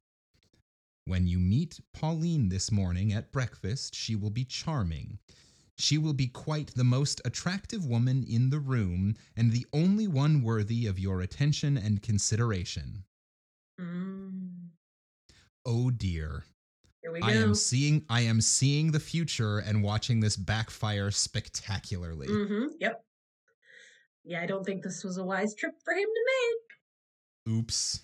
[1.11, 5.19] When you meet Pauline this morning at breakfast, she will be charming.
[5.77, 10.41] She will be quite the most attractive woman in the room, and the only one
[10.45, 13.03] worthy of your attention and consideration.
[13.81, 14.69] Mm.
[15.67, 16.45] Oh dear.
[17.03, 17.27] Here we go.
[17.27, 22.29] I am seeing I am seeing the future and watching this backfire spectacularly.
[22.29, 23.05] Mm-hmm, Yep.
[24.23, 27.57] Yeah, I don't think this was a wise trip for him to make.
[27.57, 28.01] Oops.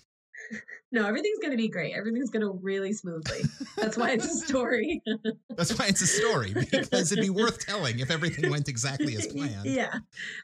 [0.89, 1.93] No, everything's going to be great.
[1.93, 3.41] Everything's going to really smoothly.
[3.75, 5.01] That's why it's a story.
[5.49, 9.27] That's why it's a story, because it'd be worth telling if everything went exactly as
[9.33, 9.65] planned.
[9.65, 9.95] yeah.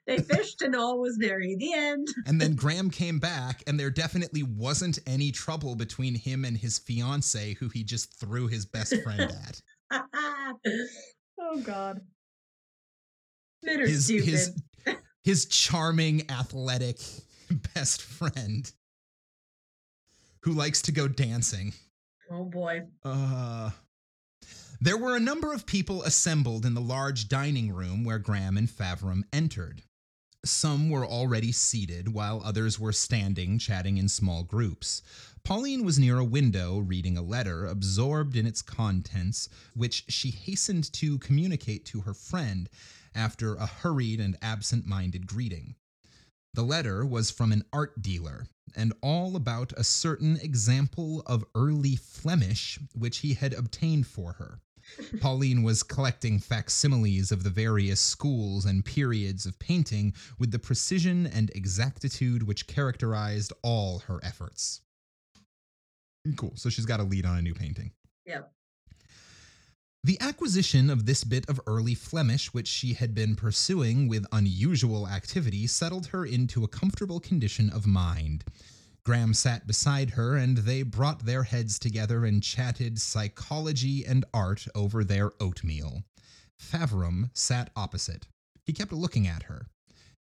[0.05, 1.55] They fished and all was merry.
[1.57, 2.09] The end.
[2.25, 6.77] And then Graham came back, and there definitely wasn't any trouble between him and his
[6.77, 9.61] fiance, who he just threw his best friend at.
[11.39, 12.01] oh, God.
[13.61, 14.25] His stupid.
[14.25, 14.51] his
[15.23, 16.99] his charming, athletic
[17.73, 18.69] best friend
[20.43, 21.73] who likes to go dancing.
[22.31, 22.83] oh, boy.
[23.03, 23.71] Uh
[24.83, 28.69] there were a number of people assembled in the large dining room where Graham and
[28.69, 29.83] Faverham entered.
[30.43, 35.01] Some were already seated, while others were standing, chatting in small groups.
[35.45, 40.91] Pauline was near a window, reading a letter, absorbed in its contents, which she hastened
[40.91, 42.69] to communicate to her friend
[43.15, 45.75] after a hurried and absent minded greeting.
[46.55, 51.95] The letter was from an art dealer, and all about a certain example of early
[51.95, 54.59] Flemish which he had obtained for her.
[55.21, 61.25] Pauline was collecting facsimiles of the various schools and periods of painting with the precision
[61.27, 64.81] and exactitude which characterized all her efforts.
[66.35, 66.53] Cool.
[66.55, 67.91] So she's got a lead on a new painting.
[68.25, 68.51] Yep.
[70.05, 75.07] The acquisition of this bit of early Flemish, which she had been pursuing with unusual
[75.07, 78.43] activity, settled her into a comfortable condition of mind.
[79.05, 84.67] Graham sat beside her, and they brought their heads together and chatted psychology and art
[84.75, 86.03] over their oatmeal.
[86.59, 88.27] Faverham sat opposite.
[88.65, 89.67] He kept looking at her.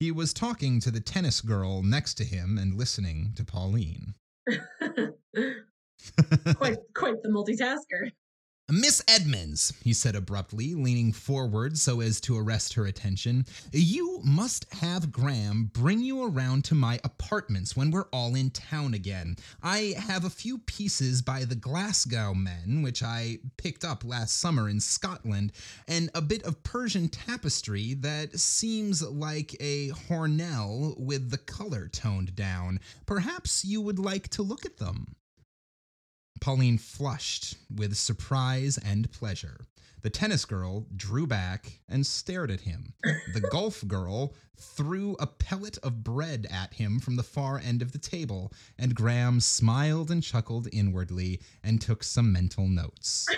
[0.00, 4.14] He was talking to the tennis girl next to him and listening to Pauline.
[6.56, 8.10] quite, quite the multitasker.
[8.70, 14.70] Miss Edmonds, he said abruptly, leaning forward so as to arrest her attention, you must
[14.74, 19.36] have Graham bring you around to my apartments when we're all in town again.
[19.62, 24.68] I have a few pieces by the Glasgow men, which I picked up last summer
[24.68, 25.52] in Scotland,
[25.86, 32.36] and a bit of Persian tapestry that seems like a Hornel with the color toned
[32.36, 32.80] down.
[33.06, 35.16] Perhaps you would like to look at them.
[36.40, 39.66] Pauline flushed with surprise and pleasure.
[40.02, 42.94] The tennis girl drew back and stared at him.
[43.02, 47.92] The golf girl threw a pellet of bread at him from the far end of
[47.92, 53.26] the table, and Graham smiled and chuckled inwardly and took some mental notes.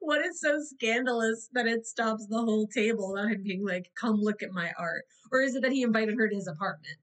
[0.00, 4.16] What is so scandalous that it stops the whole table about him being like, come
[4.16, 5.04] look at my art?
[5.30, 6.96] Or is it that he invited her to his apartment?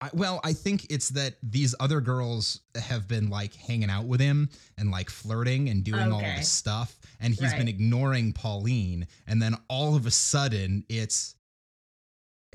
[0.00, 4.20] I, well, I think it's that these other girls have been like hanging out with
[4.20, 9.06] him and like flirting and doing all this stuff, and he's been ignoring Pauline.
[9.26, 11.36] And then all of a sudden, it's,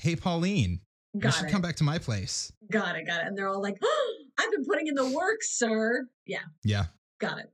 [0.02, 0.82] "Hey, Pauline,
[1.14, 1.52] you should it.
[1.52, 3.08] come back to my place." Got it.
[3.08, 3.28] Got it.
[3.28, 6.08] And they're all like, oh, I've been putting in the work, sir.
[6.26, 6.40] Yeah.
[6.64, 6.86] Yeah.
[7.20, 7.52] Got it.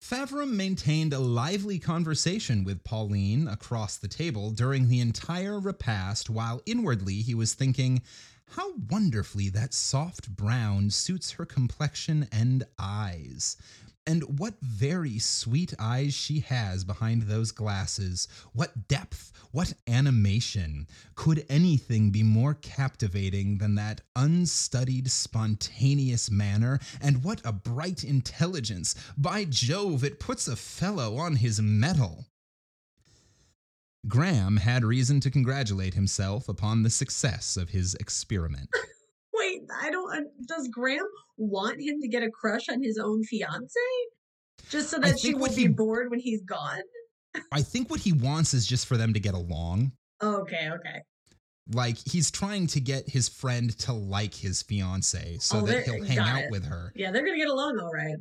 [0.00, 6.60] Faverham maintained a lively conversation with Pauline across the table during the entire repast, while
[6.66, 8.02] inwardly he was thinking,
[8.56, 13.56] how wonderfully that soft brown suits her complexion and eyes.
[14.06, 18.28] And what very sweet eyes she has behind those glasses.
[18.52, 20.86] What depth, what animation.
[21.14, 26.80] Could anything be more captivating than that unstudied, spontaneous manner?
[27.00, 28.94] And what a bright intelligence.
[29.16, 32.26] By Jove, it puts a fellow on his mettle.
[34.08, 38.68] Graham had reason to congratulate himself upon the success of his experiment.
[39.34, 40.16] Wait, I don't.
[40.16, 43.70] uh, Does Graham want him to get a crush on his own fiance?
[44.70, 46.80] Just so that she think what won't he- be bored when he's gone?
[47.50, 49.92] I think what he wants is just for them to get along.
[50.22, 51.00] Okay, okay.
[51.72, 56.04] Like he's trying to get his friend to like his fiance so Oh, that he'll
[56.04, 56.50] hang out it.
[56.50, 56.92] with her.
[56.94, 58.16] Yeah, they're gonna get along all right.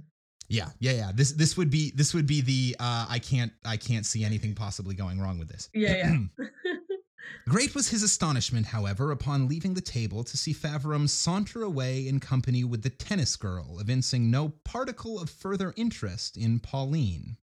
[0.52, 1.12] Yeah, yeah, yeah.
[1.16, 4.54] This this would be this would be the uh, I can't I can't see anything
[4.54, 5.70] possibly going wrong with this.
[5.74, 6.46] Yeah, yeah.
[7.48, 12.20] Great was his astonishment, however, upon leaving the table to see Faverham saunter away in
[12.20, 17.38] company with the tennis girl, evincing no particle of further interest in Pauline.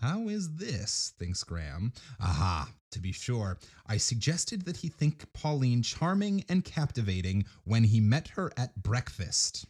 [0.00, 1.12] How is this?
[1.18, 1.92] thinks Graham.
[2.20, 8.00] Aha, to be sure, I suggested that he think Pauline charming and captivating when he
[8.00, 9.66] met her at breakfast.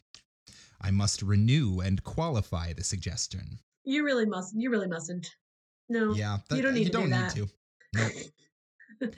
[0.82, 3.58] I must renew and qualify the suggestion.
[3.84, 4.54] You really must.
[4.56, 5.34] You really mustn't.
[5.88, 6.14] No.
[6.14, 7.34] Yeah, you don't uh, need you to don't do need that.
[7.34, 7.48] to.
[9.02, 9.14] Nope.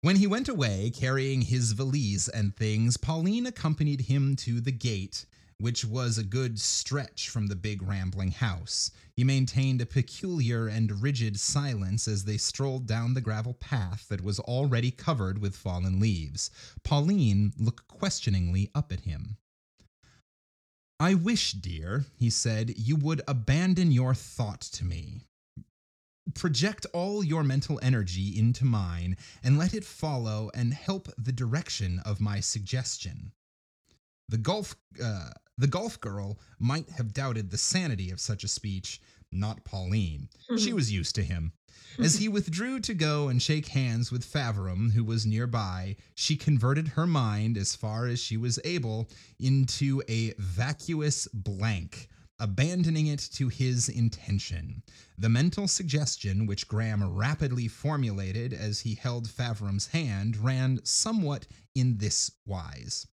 [0.00, 5.26] When he went away carrying his valise and things, Pauline accompanied him to the gate,
[5.58, 8.92] which was a good stretch from the big rambling house.
[9.16, 14.22] He maintained a peculiar and rigid silence as they strolled down the gravel path that
[14.22, 16.50] was already covered with fallen leaves.
[16.84, 19.36] Pauline looked questioningly up at him.
[21.00, 25.22] I wish, dear, he said, you would abandon your thought to me
[26.34, 32.00] project all your mental energy into mine and let it follow and help the direction
[32.04, 33.32] of my suggestion.
[34.28, 39.00] The golf, uh, the golf girl might have doubted the sanity of such a speech,
[39.32, 40.28] not Pauline.
[40.58, 41.52] She was used to him.
[41.96, 46.88] As he withdrew to go and shake hands with Faverham, who was nearby, she converted
[46.88, 53.48] her mind, as far as she was able, into a vacuous blank, abandoning it to
[53.48, 54.82] his intention.
[55.16, 61.98] The mental suggestion, which Graham rapidly formulated as he held Faverham's hand, ran somewhat in
[61.98, 63.06] this wise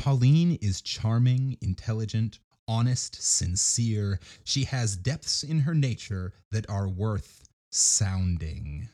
[0.00, 2.38] Pauline is charming, intelligent,
[2.70, 4.20] honest, sincere.
[4.44, 8.88] She has depths in her nature that are worth sounding.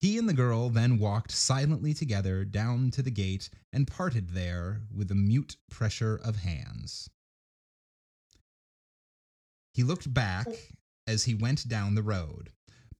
[0.00, 4.82] He and the girl then walked silently together down to the gate and parted there
[4.92, 7.08] with a mute pressure of hands.
[9.72, 10.48] He looked back
[11.06, 12.50] as he went down the road.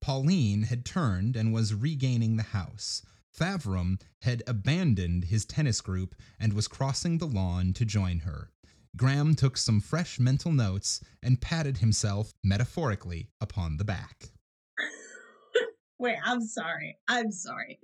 [0.01, 3.03] Pauline had turned and was regaining the house.
[3.37, 8.53] Faverham had abandoned his tennis group and was crossing the lawn to join her.
[8.97, 14.31] Graham took some fresh mental notes and patted himself metaphorically upon the back.
[15.99, 16.99] Wait, I'm sorry.
[17.09, 17.79] I'm sorry.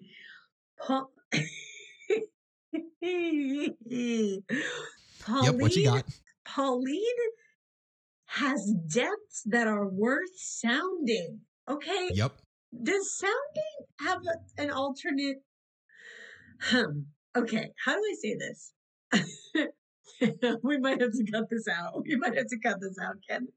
[0.78, 1.06] Pa-
[2.80, 4.42] Pauline,
[5.42, 6.04] Yep, what you got?
[6.44, 7.00] Pauline
[8.26, 11.40] has depths that are worth sounding.
[11.68, 12.10] Okay.
[12.12, 12.32] Yep.
[12.82, 15.42] Does sounding have a, an alternate?
[16.60, 17.00] Hmm.
[17.36, 17.70] Okay.
[17.84, 18.72] How do I say this?
[20.62, 22.02] we might have to cut this out.
[22.04, 23.48] We might have to cut this out, Ken.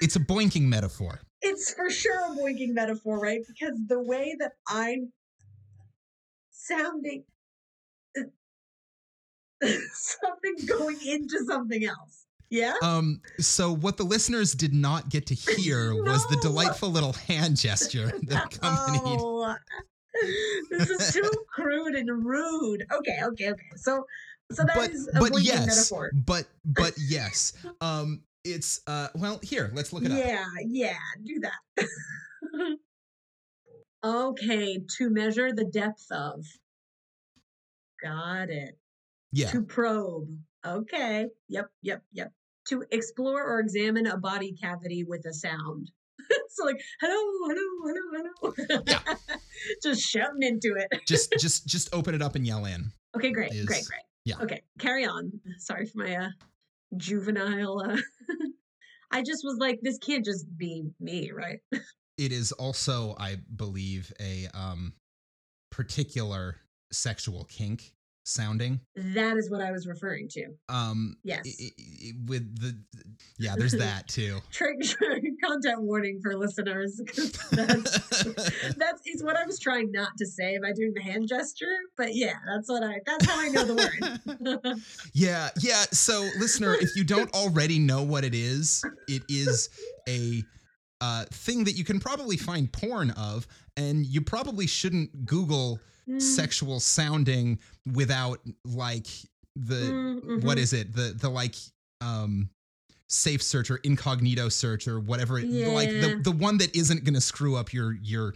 [0.00, 1.20] It's a boinking metaphor.
[1.42, 3.40] It's for sure a boinking metaphor, right?
[3.46, 5.12] Because the way that I'm
[6.50, 7.24] sounding
[9.92, 12.26] something going into something else.
[12.50, 12.74] Yeah?
[12.82, 17.56] Um, so what the listeners did not get to hear was the delightful little hand
[17.56, 19.18] gesture that accompanied.
[19.20, 19.54] Oh,
[20.70, 22.86] this is too crude and rude.
[22.92, 23.62] Okay, okay, okay.
[23.76, 24.06] So
[24.52, 26.10] so that but is a but yes, metaphor.
[26.14, 27.52] but but yes.
[27.80, 29.08] Um, it's uh.
[29.14, 30.18] Well, here, let's look it up.
[30.18, 32.78] Yeah, yeah, do that.
[34.04, 36.44] okay, to measure the depth of.
[38.02, 38.78] Got it.
[39.32, 39.50] Yeah.
[39.50, 40.28] To probe.
[40.64, 41.26] Okay.
[41.48, 42.32] Yep, yep, yep.
[42.68, 45.90] To explore or examine a body cavity with a sound.
[46.50, 47.14] so like, hello,
[47.48, 48.02] hello,
[48.40, 48.82] hello, hello.
[48.86, 49.36] Yeah.
[49.82, 51.00] just shouting into it.
[51.06, 52.92] just just just open it up and yell in.
[53.16, 54.02] Okay, great, Is- great, great.
[54.26, 54.36] Yeah.
[54.42, 55.32] Okay, carry on.
[55.58, 56.28] Sorry for my uh,
[56.98, 57.80] juvenile.
[57.80, 57.96] Uh,
[59.10, 61.60] I just was like, this can't just be me, right?
[62.18, 64.94] It is also, I believe, a um
[65.70, 66.56] particular
[66.90, 67.92] sexual kink
[68.24, 68.80] sounding.
[68.94, 70.46] That is what I was referring to.
[70.70, 71.44] Um Yes.
[71.46, 72.74] i- i- i- with the
[73.38, 74.40] yeah, there's that too.
[74.50, 74.78] Trick
[75.46, 77.00] content warning for listeners.
[77.50, 78.24] that's
[78.76, 82.14] that's it's what I was trying not to say by doing the hand gesture, but
[82.14, 84.76] yeah, that's what I that's how I know the word.
[85.12, 85.84] Yeah, yeah.
[85.92, 89.68] So, listener, if you don't already know what it is, it is
[90.08, 90.42] a
[91.00, 96.22] uh, thing that you can probably find porn of, and you probably shouldn't Google Mm,
[96.22, 97.58] sexual sounding
[97.94, 99.08] without like
[99.56, 100.48] the mm-hmm.
[100.58, 101.56] is it the the like
[102.00, 102.48] um
[103.08, 107.14] safe search or incognito search or whatever it, like the the one that isn't going
[107.14, 108.34] to screw up your your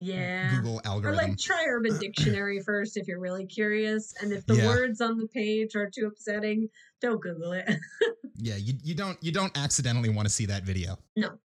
[0.00, 0.50] yeah.
[0.54, 4.56] Google algorithm Or like try Urban Dictionary first if you're really curious, and if the
[4.56, 4.66] Yeah.
[4.66, 6.68] words on the page are too upsetting,
[7.02, 7.68] don't Google it.
[8.36, 10.98] yeah, you you don't you don't accidentally want to see that video.
[11.16, 11.38] No.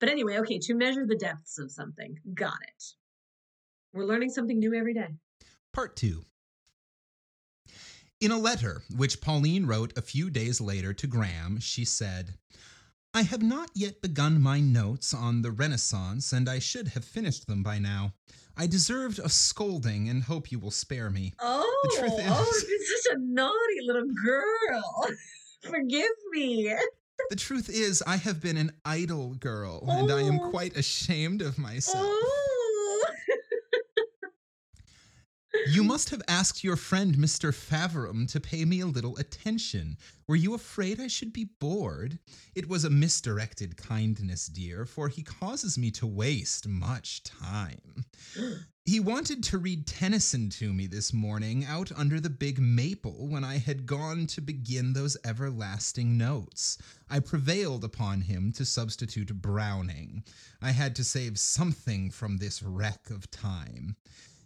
[0.00, 2.84] But anyway, okay, to measure the depths of something, got it.
[3.92, 5.08] We're learning something new every day.
[5.72, 6.22] Part 2.
[8.20, 12.34] In a letter which Pauline wrote a few days later to Graham, she said,
[13.14, 17.46] I have not yet begun my notes on the Renaissance, and I should have finished
[17.46, 18.14] them by now.
[18.56, 21.32] I deserved a scolding and hope you will spare me.
[21.38, 25.06] Oh, truth oh, you're such a naughty little girl.
[25.62, 26.74] Forgive me.
[27.30, 30.50] The truth is, I have been an idle girl, and I am Oh.
[30.50, 32.04] quite ashamed of myself.
[32.04, 32.47] Oh.
[35.66, 37.54] You must have asked your friend Mr.
[37.54, 39.96] Faverham to pay me a little attention.
[40.26, 42.18] Were you afraid I should be bored?
[42.54, 48.04] It was a misdirected kindness, dear, for he causes me to waste much time.
[48.84, 53.44] He wanted to read Tennyson to me this morning out under the big maple when
[53.44, 56.78] I had gone to begin those everlasting notes.
[57.10, 60.24] I prevailed upon him to substitute Browning.
[60.62, 63.96] I had to save something from this wreck of time.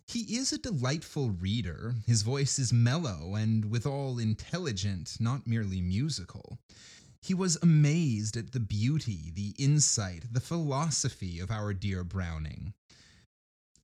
[0.07, 1.95] He is a delightful reader.
[2.07, 6.59] His voice is mellow and withal intelligent, not merely musical.
[7.21, 12.75] He was amazed at the beauty, the insight, the philosophy of our dear Browning.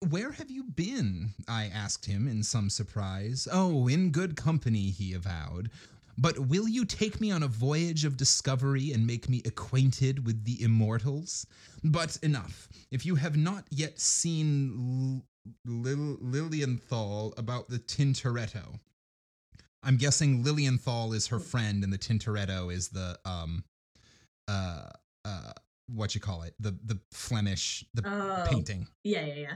[0.00, 1.34] Where have you been?
[1.46, 3.48] I asked him in some surprise.
[3.50, 5.70] Oh, in good company, he avowed.
[6.16, 10.44] But will you take me on a voyage of discovery and make me acquainted with
[10.44, 11.46] the immortals?
[11.84, 12.68] But enough.
[12.90, 15.22] If you have not yet seen
[15.64, 18.78] Lil- Lilienthal about the Tintoretto.
[19.82, 23.64] I'm guessing Lilienthal is her friend, and the Tintoretto is the um,
[24.48, 24.90] uh,
[25.24, 25.52] uh,
[25.94, 28.44] what you call it, the the Flemish the Oh.
[28.48, 28.86] painting.
[29.04, 29.54] Yeah, yeah, yeah.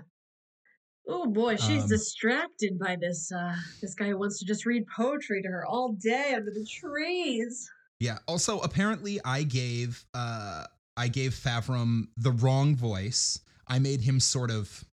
[1.09, 4.85] Oh boy, she's Um, distracted by this uh this guy who wants to just read
[4.87, 7.69] poetry to her all day under the trees.
[7.99, 8.19] Yeah.
[8.29, 10.67] Also, apparently, I gave uh,
[10.97, 13.41] I gave Faverham the wrong voice.
[13.67, 14.85] I made him sort of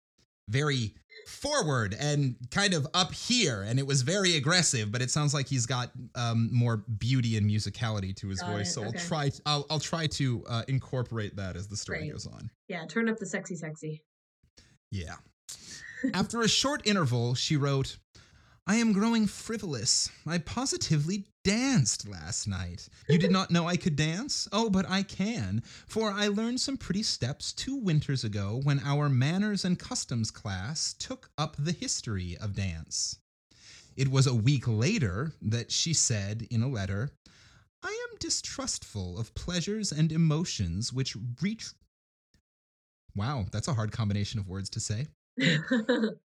[0.49, 0.93] very
[1.27, 4.91] forward and kind of up here, and it was very aggressive.
[4.91, 8.69] But it sounds like he's got um, more beauty and musicality to his Got voice.
[8.69, 8.97] it, So okay.
[8.97, 9.31] I'll try.
[9.45, 12.11] I'll I'll try to uh, incorporate that as the story Great.
[12.13, 12.49] goes on.
[12.67, 14.03] Yeah, turn up the sexy sexy.
[14.91, 15.15] Yeah.
[16.13, 17.97] After a short interval, she wrote,
[18.70, 20.11] I am growing frivolous.
[20.28, 22.88] I positively danced last night.
[23.07, 24.47] You did not know I could dance?
[24.51, 29.09] Oh, but I can, for I learned some pretty steps two winters ago when our
[29.09, 33.17] manners and customs class took up the history of dance.
[33.97, 37.09] It was a week later that she said in a letter,
[37.82, 41.70] I am distrustful of pleasures and emotions which reach.
[43.15, 45.07] Wow, that's a hard combination of words to say.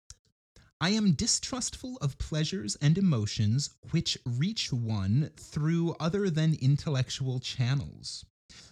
[0.81, 8.25] I am distrustful of pleasures and emotions which reach one through other than intellectual channels.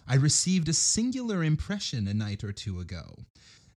[0.06, 3.24] I received a singular impression a night or two ago.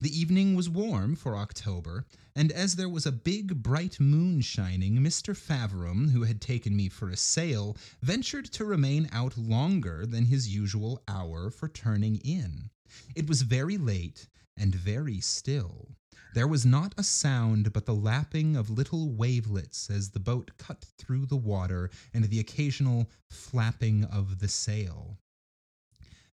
[0.00, 2.04] The evening was warm for October,
[2.34, 5.34] and as there was a big bright moon shining, Mr.
[5.36, 10.52] Faverham, who had taken me for a sail, ventured to remain out longer than his
[10.52, 12.70] usual hour for turning in.
[13.14, 15.96] It was very late and very still.
[16.36, 20.84] There was not a sound but the lapping of little wavelets as the boat cut
[20.98, 25.16] through the water and the occasional flapping of the sail.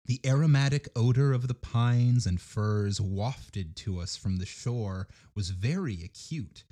[0.04, 5.50] The aromatic odor of the pines and firs wafted to us from the shore was
[5.50, 6.62] very acute.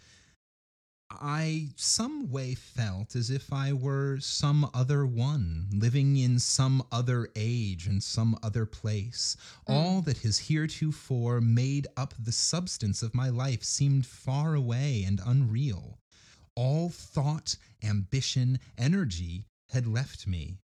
[1.11, 7.29] I some way felt as if I were some other one, living in some other
[7.37, 9.37] age and some other place.
[9.67, 15.21] All that has heretofore made up the substance of my life seemed far away and
[15.25, 15.99] unreal.
[16.55, 20.59] All thought, ambition, energy had left me.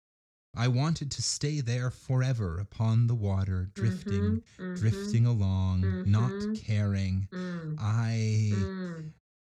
[0.55, 6.39] I wanted to stay there forever upon the water, drifting, Mhm, mhm, drifting along, not
[6.41, 6.55] mhm.
[6.55, 7.29] caring.
[7.33, 9.13] mm, I mm,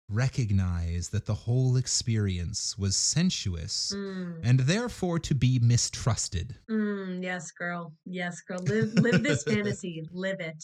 [0.09, 6.57] recognize that the whole experience was sensuous mm, and therefore to be mistrusted.
[6.71, 7.23] mm.
[7.23, 7.93] Yes, girl.
[8.05, 8.59] Yes, girl.
[8.63, 10.03] Live live this fantasy.
[10.13, 10.63] Live it.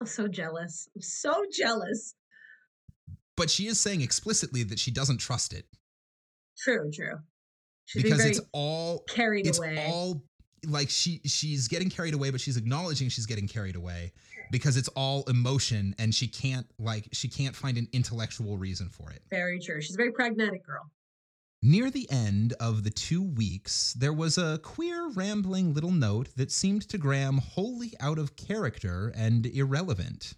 [0.00, 0.88] I'm so jealous.
[0.96, 2.14] I'm so jealous.
[3.36, 5.64] But she is saying explicitly that she doesn't trust it
[6.58, 7.18] True, true.
[7.94, 9.86] Because it's all carried it's away.
[9.88, 10.22] all
[10.66, 14.12] like she she's getting carried away but she's acknowledging she's getting carried away
[14.52, 19.10] because it's all emotion and she can't like she can't find an intellectual reason for
[19.10, 19.22] it.
[19.30, 19.80] very true.
[19.80, 20.88] She's a very pragmatic girl.
[21.64, 26.50] Near the end of the two weeks, there was a queer, rambling little note that
[26.50, 30.34] seemed to Graham wholly out of character and irrelevant.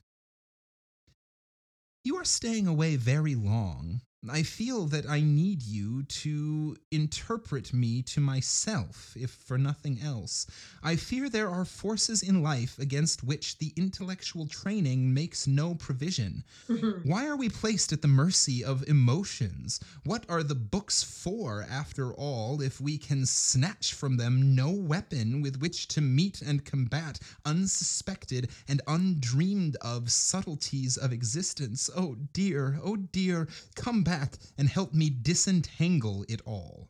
[2.04, 4.02] You are staying away very long.
[4.30, 10.46] I feel that I need you to interpret me to myself, if for nothing else.
[10.82, 16.42] I fear there are forces in life against which the intellectual training makes no provision.
[16.68, 17.04] Mhm.
[17.04, 19.78] Why are we placed at the mercy of emotions?
[20.04, 25.42] What are the books for, after all, if we can snatch from them no weapon
[25.42, 31.90] with which to meet and combat unsuspected and undreamed of subtleties of existence?
[31.94, 34.13] Oh dear, oh dear, come back
[34.58, 36.88] and help me disentangle it all.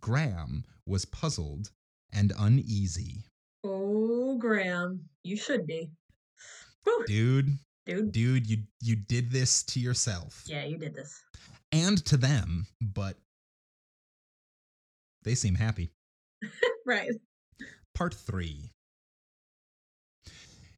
[0.00, 1.70] Graham was puzzled
[2.12, 3.24] and uneasy.
[3.64, 5.90] Oh, Graham, you should be.
[6.84, 8.12] Whew, Dude, dude.
[8.12, 10.42] dude, you you did this to yourself.
[10.46, 11.22] Yeah, you did this.
[11.72, 13.16] and to them, but
[15.22, 15.90] they seem happy.
[16.86, 17.12] Right.
[17.94, 18.70] Part 3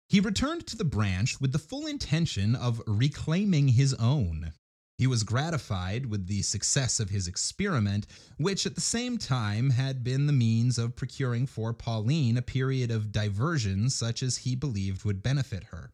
[0.09, 4.53] He returned to the branch with the full intention of reclaiming his own.
[4.99, 8.07] He was gratified with the success of his experiment,
[8.39, 12.91] which at the same time had been the means of procuring for Pauline a period
[12.91, 15.91] of diversion such as he believed would benefit her.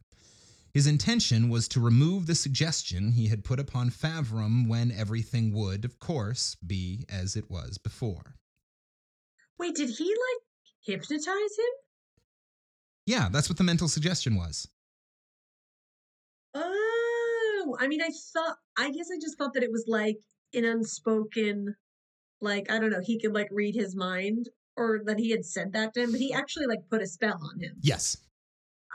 [0.73, 5.83] His intention was to remove the suggestion he had put upon Faverham when everything would,
[5.85, 8.35] of course, be as it was before.
[9.59, 10.43] Wait, did he like
[10.81, 11.73] hypnotize him?
[13.05, 14.67] Yeah, that's what the mental suggestion was.
[16.55, 17.02] Oh.
[17.65, 20.17] Oh, I mean, I thought, I guess I just thought that it was like
[20.53, 21.75] an unspoken,
[22.41, 25.73] like, I don't know, he could like read his mind or that he had said
[25.73, 27.75] that to him, but he actually like put a spell on him.
[27.81, 28.17] Yes.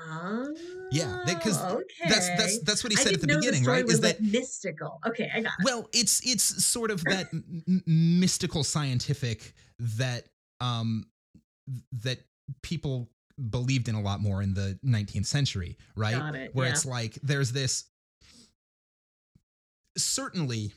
[0.01, 0.47] Ah,
[0.93, 2.09] Yeah, 'cause okay.
[2.09, 3.91] That's that's that's what he said at the beginning, story right?
[3.91, 5.01] Is that like mystical.
[5.07, 5.65] Okay, I got it.
[5.65, 10.29] well, it's it's sort of that m- mystical scientific that
[10.61, 11.11] um
[11.93, 12.19] that
[12.63, 13.09] people
[13.51, 16.17] believed in a lot more in the 19th century, right?
[16.17, 16.73] Got it, Where yeah.
[16.73, 17.85] it's like there's this
[20.03, 20.73] certainly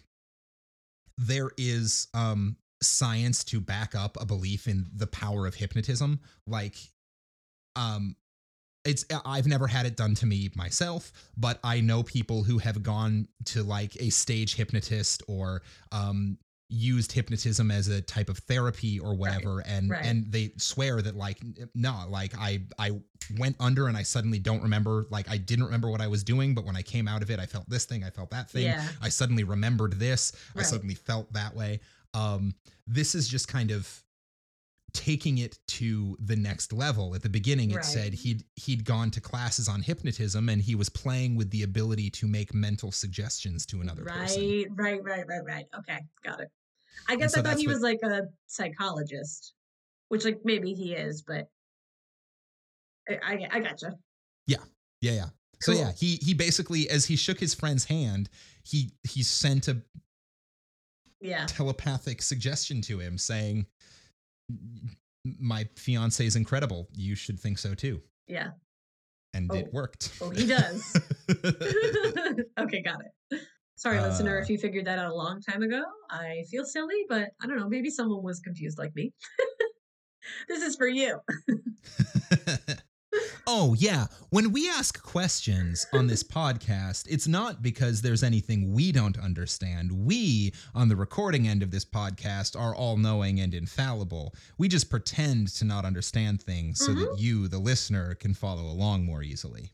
[1.17, 6.19] there is um science to back up a belief in the power of hypnotism.
[6.47, 6.75] Like
[7.75, 8.15] um
[8.83, 12.81] it's I've never had it done to me myself, but I know people who have
[12.81, 15.61] gone to like a stage hypnotist or
[15.91, 16.37] um
[16.71, 20.05] used hypnotism as a type of therapy or whatever and right.
[20.05, 21.37] and they swear that like
[21.75, 22.91] no like I I
[23.37, 26.55] went under and I suddenly don't remember like I didn't remember what I was doing
[26.55, 28.63] but when I came out of it I felt this thing I felt that thing
[28.63, 28.87] Yeah.
[29.01, 31.81] I suddenly remembered this I suddenly felt that way
[32.13, 32.55] um
[32.87, 34.03] this is just kind of
[34.93, 37.85] taking it to the next level at the beginning it Right.
[37.85, 42.09] said he'd he'd gone to classes on hypnotism and he was playing with the ability
[42.11, 45.65] to make mental suggestions to another person right, right, right, right, right.
[45.77, 46.49] Okay, got it.
[47.09, 49.53] I guess so I thought he what- was like a psychologist,
[50.09, 51.47] which like maybe he is, but
[53.09, 53.95] I, I, I gotcha.
[54.47, 54.57] yeah
[55.01, 55.25] yeah Yeah.
[55.61, 58.29] so yeah he he basically as he shook his friend's hand
[58.63, 59.81] he he sent a
[61.19, 63.65] Yeah, telepathic suggestion to him saying
[65.39, 68.51] my fiance is incredible you should think so too yeah.
[69.33, 69.55] and Oh.
[69.55, 70.95] it worked Oh, he does.
[72.59, 72.99] okay, got
[73.31, 73.41] it.
[73.81, 75.81] Sorry, listener, Uh, if you figured that out a long time ago.
[76.11, 77.67] I feel silly, but I don't know.
[77.67, 79.11] Maybe someone was confused like me.
[80.47, 81.19] this is for you.
[83.47, 84.05] oh, yeah.
[84.29, 89.91] When we ask questions on this podcast, it's not because there's anything we don't understand.
[89.91, 94.35] We, on the recording end of this podcast, are all knowing and infallible.
[94.59, 99.05] We just pretend to not understand things so that you, the listener, can follow along
[99.05, 99.71] more easily.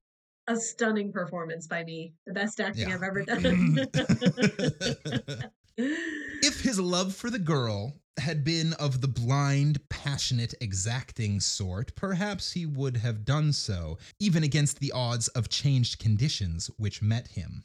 [0.47, 2.13] A stunning performance by me.
[2.25, 2.95] The best acting Yeah.
[2.95, 3.87] I've ever done.
[6.39, 12.53] If his love for the girl had been of the blind, passionate, exacting sort, perhaps
[12.53, 17.63] he would have done so, even against the odds of changed conditions which met him.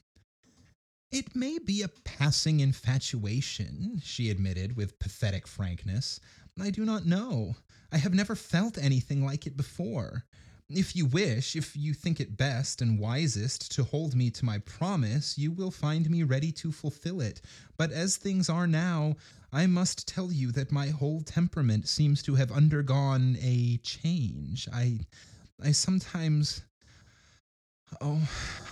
[1.11, 6.21] It may be a passing infatuation, she admitted with pathetic frankness.
[6.61, 7.57] I do not know.
[7.91, 10.25] I have never felt anything like it before.
[10.75, 14.59] If you wish, if you think it best and wisest to hold me to my
[14.59, 17.41] promise, you will find me ready to fulfill it.
[17.77, 19.17] But as things are now,
[19.53, 24.67] I must tell you that my whole temperament seems to have undergone a change.
[24.73, 25.01] I
[25.63, 26.63] I sometimes
[28.01, 28.27] Oh,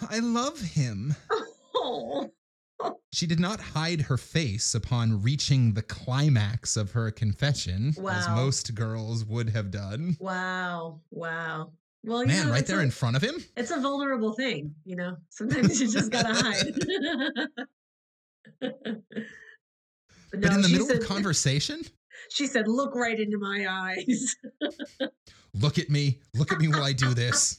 [0.09, 1.15] I love him.
[1.75, 2.31] Oh.
[3.13, 8.75] She did not hide her face upon reaching the climax of her confession, as most
[8.75, 10.17] girls would have done.
[10.21, 11.01] Wow.
[11.11, 11.73] Wow.
[12.03, 13.37] Well, Man, know, right there a, in front of him?
[13.57, 15.17] it's a vulnerable thing, you know.
[15.29, 16.75] Sometimes you just gotta hide.
[18.61, 19.03] but
[20.33, 21.83] But in the middle said, of conversation?
[22.31, 24.37] she said, "Look right into my eyes."
[25.55, 26.21] Look at me.
[26.35, 27.59] Look at me while I do this.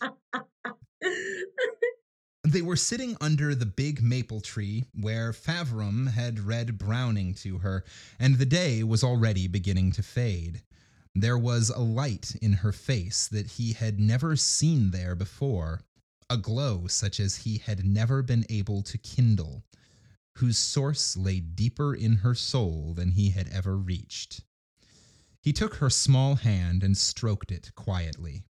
[2.43, 7.83] They were sitting under the big maple tree where Faverham had read Browning to her,
[8.19, 10.63] and the day was already beginning to fade.
[11.13, 15.81] There was a light in her face that he had never seen there before,
[16.29, 19.63] a glow such as he had never been able to kindle,
[20.37, 24.41] whose source lay deeper in her soul than he had ever reached.
[25.41, 28.43] He took her small hand and stroked it quietly.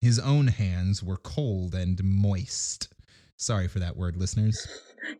[0.00, 2.88] His own hands were cold and moist.
[3.36, 4.66] Sorry for that word, listeners.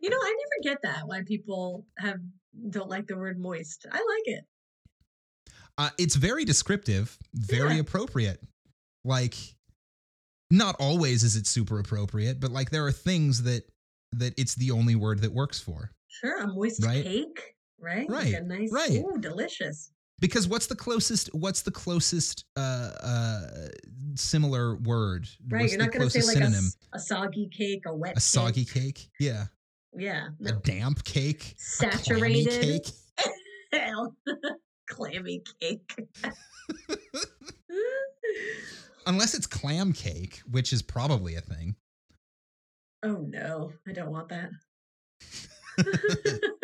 [0.01, 2.19] you know, I never get that why people have
[2.69, 3.85] don't like the word moist.
[3.89, 4.45] I like it.
[5.79, 7.79] Uh, it's very descriptive, very Yeah.
[7.81, 8.41] appropriate.
[9.05, 9.35] Like,
[10.51, 13.63] not always is it super appropriate, but like there are things that
[14.11, 15.91] that it's the only word that works for.
[16.07, 17.03] Sure, a moist Right.
[17.05, 18.09] cake, right?
[18.09, 18.91] Right, Like a nice, right.
[19.05, 19.91] ooh, delicious.
[20.19, 21.33] Because what's the closest?
[21.33, 23.67] What's the closest uh, uh,
[24.15, 25.29] similar word?
[25.47, 26.71] Right, What's you're not going to say like a, synonym?
[26.93, 28.95] a soggy cake, a wet A soggy cake.
[28.95, 29.09] cake?
[29.19, 29.45] Yeah.
[29.97, 31.53] Yeah, A damp cake?
[31.57, 32.83] A Saturated.
[32.83, 32.91] cake?
[34.89, 36.07] Clammy cake.
[39.07, 41.75] Unless it's clam cake, which is probably a thing.
[43.03, 44.51] oh no, I don't want that.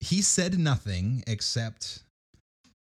[0.00, 2.02] He said nothing except,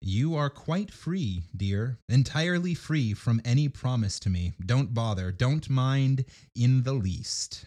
[0.01, 4.51] You are quite free, dear, entirely free from any promise to me.
[4.65, 7.65] Don't bother, don't mind in the least.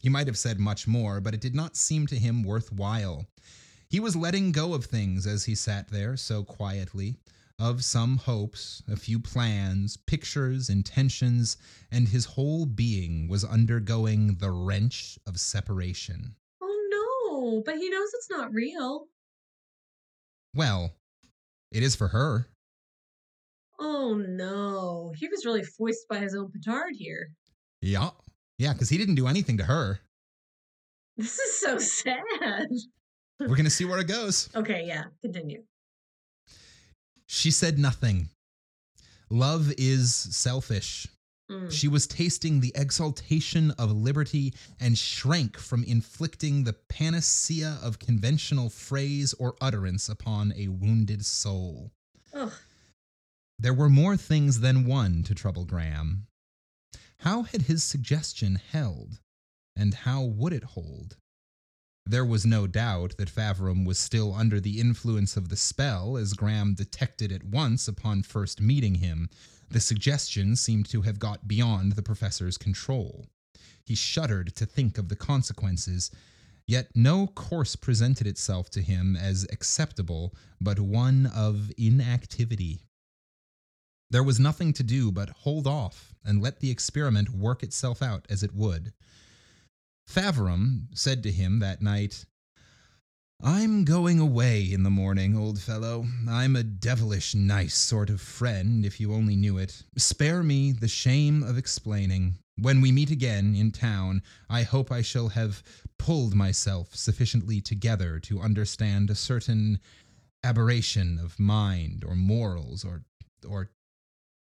[0.00, 3.26] He might have said much more, but it did not seem to him worthwhile.
[3.90, 7.16] He was letting go of things as he sat there so quietly,
[7.58, 11.56] of some hopes, a few plans, pictures, intentions,
[11.90, 16.34] and his whole being was undergoing the wrench of separation.
[16.62, 19.06] oh no, but he knows it's not real.
[20.54, 20.94] Well,
[21.72, 22.46] it is for her.
[23.80, 27.30] Oh no, he was really foisted by his own petard here.
[27.80, 28.10] Yeah.
[28.58, 30.00] Yeah, because he didn't do anything to her.
[31.16, 32.68] This is so sad.
[33.40, 34.48] We're going to see where it goes.
[34.56, 35.62] Okay, yeah, continue.
[37.26, 38.30] She said nothing.
[39.30, 41.06] Love is selfish.
[41.50, 41.70] Mm.
[41.70, 48.68] She was tasting the exaltation of liberty and shrank from inflicting the panacea of conventional
[48.68, 51.92] phrase or utterance upon a wounded soul.
[52.34, 52.52] Ugh.
[53.58, 56.26] There were more things than one to trouble Graham.
[57.20, 59.18] How had his suggestion held,
[59.74, 61.16] and how would it hold?
[62.10, 66.32] There was no doubt that Faverham was still under the influence of the spell, as
[66.32, 69.28] Graham detected at once upon first meeting him.
[69.68, 73.26] The suggestion seemed to have got beyond the professor's control.
[73.84, 76.10] He shuddered to think of the consequences,
[76.66, 82.86] yet no course presented itself to him as acceptable but one of inactivity.
[84.08, 88.24] There was nothing to do but hold off and let the experiment work itself out
[88.30, 88.94] as it would.
[90.08, 92.24] Faverham said to him that night,
[93.42, 96.06] I'm going away in the morning, old fellow.
[96.26, 99.82] I'm a devilish nice sort of friend, if you only knew it.
[99.98, 102.38] Spare me the shame of explaining.
[102.56, 105.62] When we meet again in town, I hope I shall have
[105.98, 109.78] pulled myself sufficiently together to understand a certain
[110.42, 113.04] aberration of mind or morals or
[113.46, 113.70] or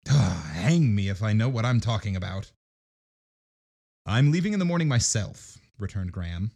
[0.10, 2.52] Ah, hang me if I know what I'm talking about.
[4.10, 6.52] I'm leaving in the morning myself, returned Graham.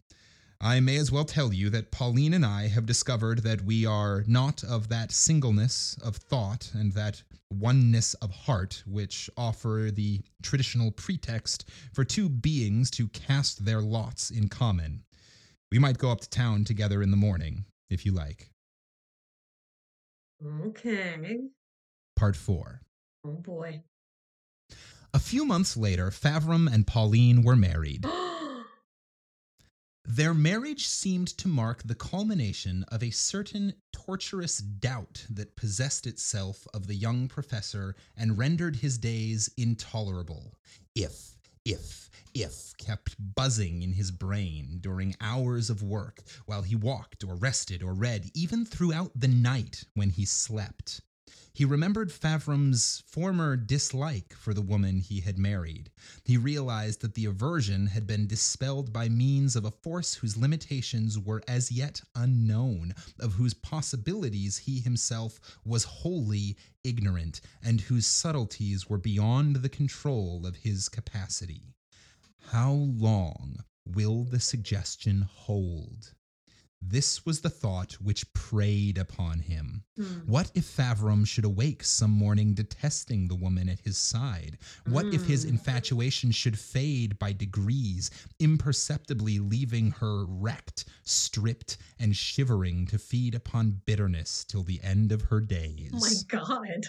[0.61, 4.23] I may as well tell you that Pauline and I have discovered that we are
[4.25, 7.21] not of that singleness of thought and that
[7.51, 14.31] oneness of heart which offer the traditional pretext for two beings to cast their lots
[14.31, 15.03] in common.
[15.73, 18.49] We might go up to town together in the morning, if you like.
[20.67, 21.49] Okay.
[22.15, 22.79] Part 4.
[23.25, 23.81] Oh boy.
[25.13, 28.05] A few months later, Faverham and Pauline were married.
[30.05, 36.65] Their marriage seemed to mark the culmination of a certain torturous doubt that possessed itself
[36.73, 40.57] of the young professor and rendered his days intolerable.
[40.95, 47.23] If, if, if kept buzzing in his brain during hours of work while he walked
[47.25, 51.01] or rested or read, even throughout the night when he slept.
[51.53, 55.91] He remembered Faverham's former dislike for the woman he had married.
[56.23, 61.19] He realized that the aversion had been dispelled by means of a force whose limitations
[61.19, 68.89] were as yet unknown, of whose possibilities he himself was wholly ignorant, and whose subtleties
[68.89, 71.75] were beyond the control of his capacity.
[72.47, 76.13] How long will the suggestion hold?
[76.81, 79.83] This was the thought which preyed upon him.
[79.95, 80.03] Hmm.
[80.25, 84.57] What if Faverham should awake some morning detesting the woman at his side?
[84.87, 85.49] What if his Mm.
[85.49, 88.09] infatuation should fade by degrees,
[88.39, 95.21] imperceptibly leaving her wrecked, stripped, and shivering to feed upon bitterness till the end of
[95.23, 95.91] her days?
[95.93, 96.87] Oh my god.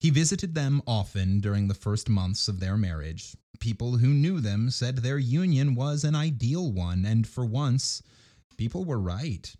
[0.00, 3.36] He visited them often during the first months of their marriage.
[3.58, 8.02] People who knew them said their union was an ideal one, and for once,
[8.56, 9.52] people were right.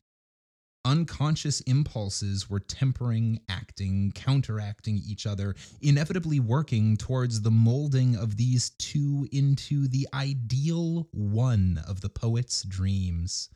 [0.84, 8.70] Unconscious impulses were tempering, acting, counteracting each other, inevitably working towards the molding of these
[8.70, 13.50] two into the ideal one of the poet's dreams.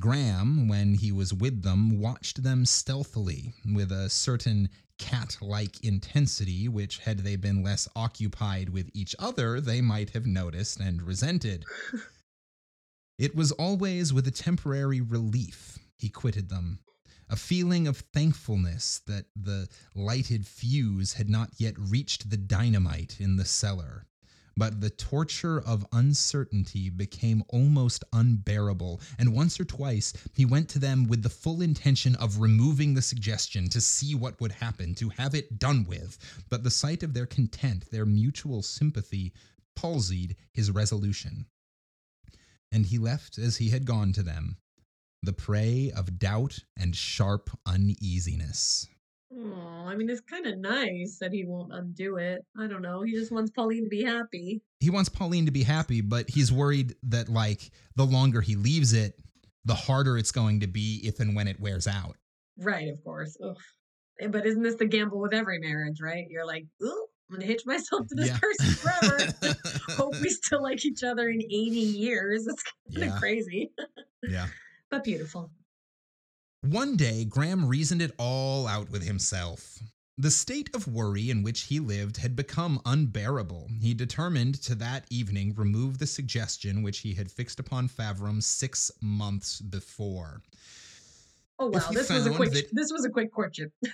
[0.00, 6.68] Graham, when he was with them, watched them stealthily with a certain cat like intensity,
[6.68, 11.64] which, had they been less occupied with each other, they might have noticed and resented.
[13.18, 16.80] it was always with a temporary relief he quitted them,
[17.28, 23.36] a feeling of thankfulness that the lighted fuse had not yet reached the dynamite in
[23.36, 24.06] the cellar.
[24.56, 30.78] But the torture of uncertainty became almost unbearable, and once or twice he went to
[30.78, 35.08] them with the full intention of removing the suggestion to see what would happen, to
[35.10, 36.18] have it done with.
[36.48, 39.32] But the sight of their content, their mutual sympathy,
[39.76, 41.46] palsied his resolution.
[42.72, 44.58] And he left as he had gone to them,
[45.22, 48.86] the prey of doubt and sharp uneasiness.
[49.32, 52.44] Oh, I mean, it's kind of nice that he won't undo it.
[52.58, 53.02] I don't know.
[53.02, 54.60] He just wants Pauline to be happy.
[54.80, 58.92] he wants Pauline to be happy, but he's worried that like the longer he leaves
[58.92, 59.14] it,
[59.64, 62.16] the harder it's going to be if and when it wears out.
[62.58, 63.36] Right, of course.
[63.44, 63.56] Ugh.
[64.20, 66.24] Eh, But isn't this the gamble with every marriage, right?
[66.28, 68.38] You're like, ooh, I'm going to hitch myself to this Yeah.
[68.38, 69.28] person forever.
[69.96, 72.46] Hope we still like each other in 80 years.
[72.48, 72.62] It's
[72.94, 73.18] kind of Yeah.
[73.18, 73.70] crazy,
[74.28, 74.46] yeah.
[74.90, 75.52] but beautiful.
[76.62, 79.78] One day, Graham reasoned it all out with himself.
[80.18, 83.68] The state of worry in which he lived had become unbearable.
[83.80, 88.90] He determined to that evening remove the suggestion which he had fixed upon Faverham six
[89.00, 90.42] months before.
[91.58, 93.72] Oh wow, this was a quick that- this was a quick courtship.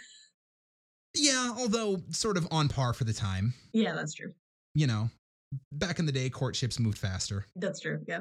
[1.18, 3.54] Yeah, although sort of on par for the time.
[3.72, 4.34] yeah, that's true.
[4.74, 5.08] You know,
[5.72, 7.46] back in the day, courtships moved faster.
[7.56, 8.00] That's true.
[8.06, 8.20] Yeah.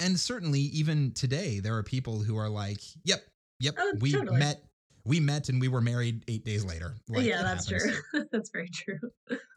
[0.00, 3.22] and certainly even today there are people who are like yep
[3.62, 4.38] yep Oh, we totally.
[4.38, 4.62] met
[5.04, 8.00] we met and we were married eight days later Like, yeah, that's happens.
[8.12, 8.24] true.
[8.32, 8.98] that's very true.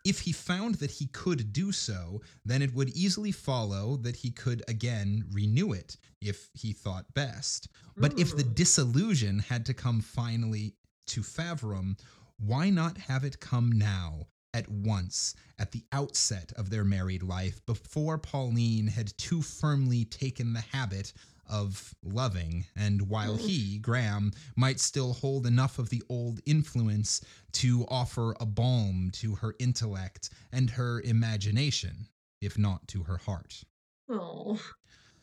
[0.03, 4.32] if he found that he could do so then it would easily follow that he
[4.32, 10.01] could again renew it if he thought best but if the disillusion had to come
[10.01, 10.74] finally
[11.08, 11.95] to Faverham
[12.39, 17.64] why not have it come now at once at the outset of their married life
[17.66, 21.12] before Pauline had too firmly taken the habit
[21.50, 23.48] of loving, and while hmm.
[23.48, 27.22] he, Graham, might still hold enough of the old influence
[27.54, 32.08] to offer a balm to her intellect and her imagination,
[32.41, 33.64] if not to her heart.
[34.10, 34.60] Oh,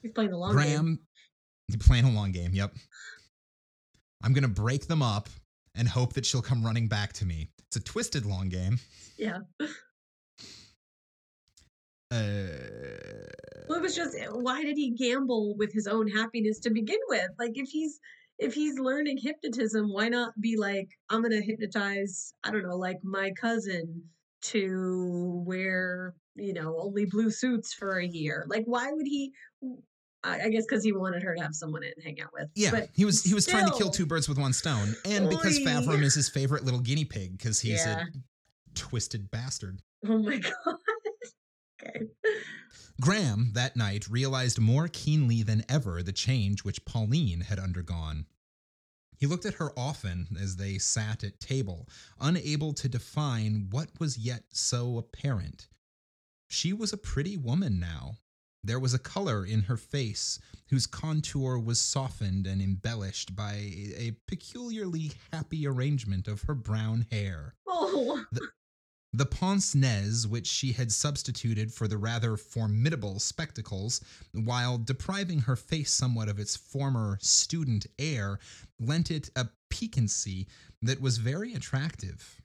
[0.03, 0.65] he's playing the long game.
[0.65, 0.99] Graham,
[1.69, 2.75] you're playing a long game, yep.
[4.23, 5.29] I'm going to break them up
[5.75, 7.49] and hope that she'll come running back to me.
[7.67, 8.79] It's a twisted long game.
[9.19, 9.39] Yeah.
[12.13, 16.99] Uh, Well, it was just why did he gamble with his own happiness to begin
[17.09, 17.29] with?
[17.39, 17.99] Like if he's
[18.39, 22.99] if he's learning hypnotism, why not be like, I'm gonna hypnotize, I don't know, like
[23.03, 24.03] my cousin
[24.43, 28.45] to wear, you know, only blue suits for a year.
[28.49, 29.33] Like why would he
[30.25, 32.49] I, guess because he wanted her to have someone to hang out with.
[32.55, 35.29] yeah, But he was he was trying to kill two birds with one stone, and
[35.29, 35.59] because.
[35.61, 38.03] Faverham is his favorite little guinea pig because he's Yeah.
[38.03, 38.07] a
[38.75, 39.81] twisted bastard.
[40.07, 40.77] oh my god.
[41.83, 42.07] Okay.
[43.01, 48.27] Graham, that night, realized more keenly than ever the change which Pauline had undergone.
[49.19, 51.89] He looked at her often as they sat at table,
[52.21, 55.69] unable to define what was yet so apparent.
[56.49, 58.17] She was a pretty woman now.
[58.65, 60.39] There was a color in her face
[60.71, 67.55] whose contour was softened and embellished by a peculiarly happy arrangement of her brown hair.
[67.67, 68.49] Oh, The
[69.27, 74.01] pince nez, which she had substituted for the rather formidable spectacles,
[74.33, 78.39] while depriving her face somewhat of its former student air,
[78.81, 80.49] lent it a piquancy
[80.81, 82.41] that was very attractive.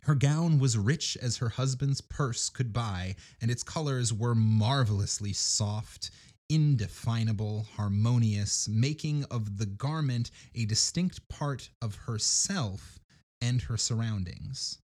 [0.00, 5.32] Her gown was rich as her husband's purse could buy, and its colors were marvelously
[5.32, 6.10] soft,
[6.48, 12.98] indefinable, harmonious, making of the garment a distinct part of herself
[13.40, 14.78] and her surroundings.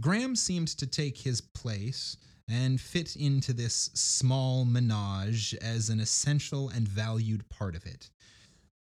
[0.00, 2.16] Graham seemed to take his place
[2.48, 8.10] and fit into this small menage as an essential and valued part of it.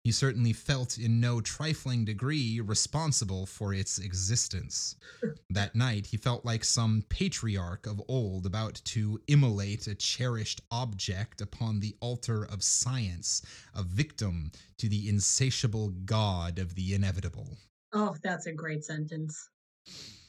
[0.03, 4.95] He certainly felt in no trifling degree responsible for its existence.
[5.49, 11.41] That night, he felt like some patriarch of old about to immolate a cherished object
[11.41, 13.41] upon the altar of science,
[13.74, 17.57] a victim to the insatiable god of the inevitable.
[17.93, 19.49] oh, that's a great sentence.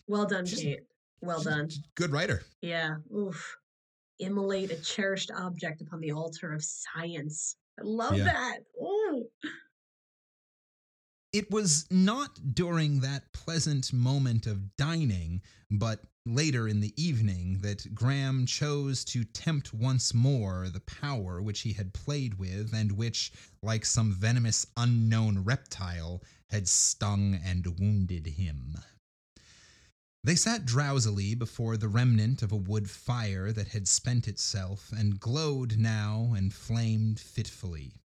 [0.08, 0.80] Well done, She's- Kate.
[1.20, 1.68] Well done.
[1.94, 2.42] Good writer.
[2.62, 2.96] Yeah.
[3.14, 3.56] Oof.
[4.20, 7.56] Immolate a cherished object upon the altar of science.
[7.78, 8.24] I love Yeah.
[8.24, 8.58] that.
[8.80, 9.28] Ooh.
[11.32, 17.94] It was not during that pleasant moment of dining, but later in the evening, that
[17.94, 23.32] Graham chose to tempt once more the power which he had played with and which,
[23.62, 28.76] like some venomous unknown reptile, had stung and wounded him.
[30.24, 35.20] They sat drowsily before the remnant of a wood fire that had spent itself and
[35.20, 38.02] glowed now and flamed fitfully.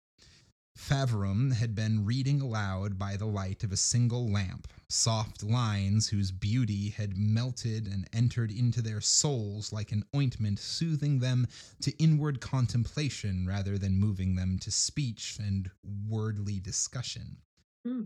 [0.78, 6.32] Faverham had been reading aloud by the light of a single lamp, soft lines whose
[6.32, 11.48] beauty had melted and entered into their souls like an ointment, soothing them
[11.82, 17.38] to inward contemplation rather than moving them to speech and wordly discussion.
[17.84, 18.04] Hmm.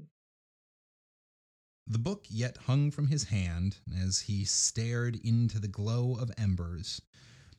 [1.87, 7.01] The book yet hung from his hand as he stared into the glow of embers.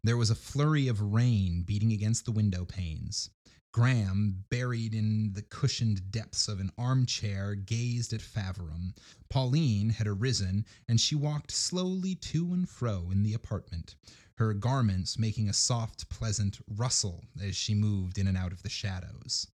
[0.05, 3.31] There was a flurry of rain beating against the window panes.
[3.73, 8.95] Graham, buried in the cushioned depths of an armchair, gazed at Faverham.
[9.29, 13.97] Pauline had arisen, and she walked slowly to and fro in the apartment,
[14.35, 18.69] her garments making a soft, pleasant rustle as she moved in and out of the
[18.69, 19.49] shadows.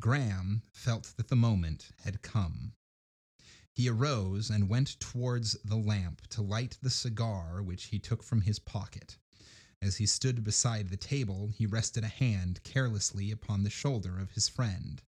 [0.00, 2.72] Graham felt that the moment had come.
[3.76, 8.40] He arose and went towards the lamp to light the cigar which he took from
[8.40, 9.18] his pocket.
[9.82, 14.30] As he stood beside the table, he rested a hand carelessly upon the shoulder of
[14.30, 15.02] his friend.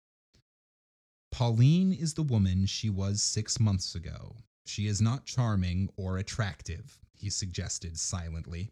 [1.32, 4.38] Pauline is the woman she was six months ago.
[4.66, 8.72] She is not charming or attractive, he suggested silently.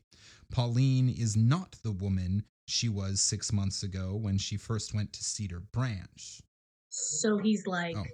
[0.49, 5.23] Pauline is not the woman she was six months ago when she first went to
[5.23, 6.41] Cedar Branch.
[6.89, 8.05] So he's like, Oh.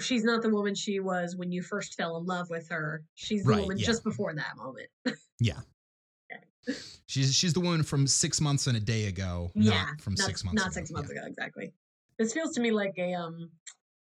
[0.00, 3.04] She's not the woman she was when you first fell in love with her.
[3.14, 3.86] She's the Right, woman yeah.
[3.86, 4.88] just before that moment.
[5.40, 5.60] Yeah.
[7.06, 10.26] She's she's the woman from six months and a day ago, yeah, not from not,
[10.26, 10.74] six months not ago.
[10.74, 11.20] six months Yeah.
[11.20, 11.72] ago exactly.
[12.18, 13.48] This feels to me like a um,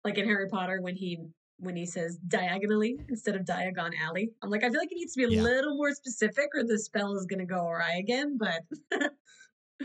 [0.05, 1.19] like in Harry Potter when he
[1.59, 4.31] when he says diagonally instead of diagon alley.
[4.43, 5.43] I'm like, I feel like it needs to be a Yeah.
[5.43, 8.39] little more specific, or the spell is gonna go awry again.
[8.39, 8.63] But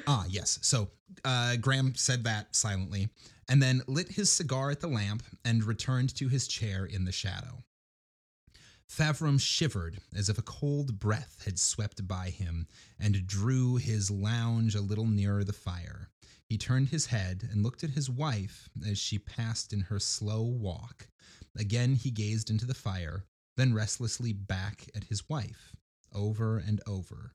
[0.07, 0.57] Ah, yes.
[0.61, 0.89] So
[1.25, 3.09] uh, Graham said that silently,
[3.51, 7.11] and then lit his cigar at the lamp and returned to his chair in the
[7.11, 7.65] shadow.
[8.87, 12.65] Faverham shivered as if a cold breath had swept by him
[12.97, 16.07] and drew his lounge a little nearer the fire.
[16.45, 20.43] He turned his head and looked at his wife as she passed in her slow
[20.43, 21.09] walk.
[21.53, 23.25] Again he gazed into the fire,
[23.57, 25.75] then restlessly back at his wife,
[26.13, 27.33] over and over.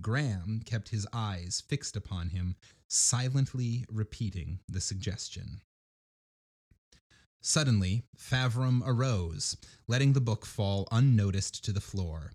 [0.00, 2.56] Graham kept his eyes fixed upon him,
[2.88, 5.60] silently repeating the suggestion.
[7.40, 12.32] Suddenly, Faverham arose, letting the book fall unnoticed to the floor.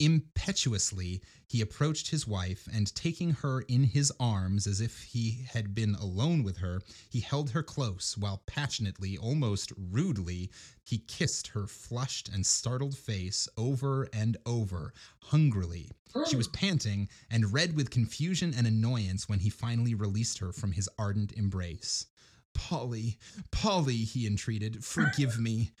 [0.00, 5.74] Impetuously, he approached his wife and, taking her in his arms as if he had
[5.74, 6.80] been alone with her,
[7.10, 10.50] he held her close while passionately, almost rudely,
[10.84, 14.92] he kissed her flushed and startled face over and over,
[15.24, 15.90] hungrily.
[16.28, 20.72] She was panting and red with confusion and annoyance when he finally released her from
[20.72, 22.06] his ardent embrace.
[22.54, 23.18] Polly,
[23.50, 25.72] Polly, he entreated, forgive me.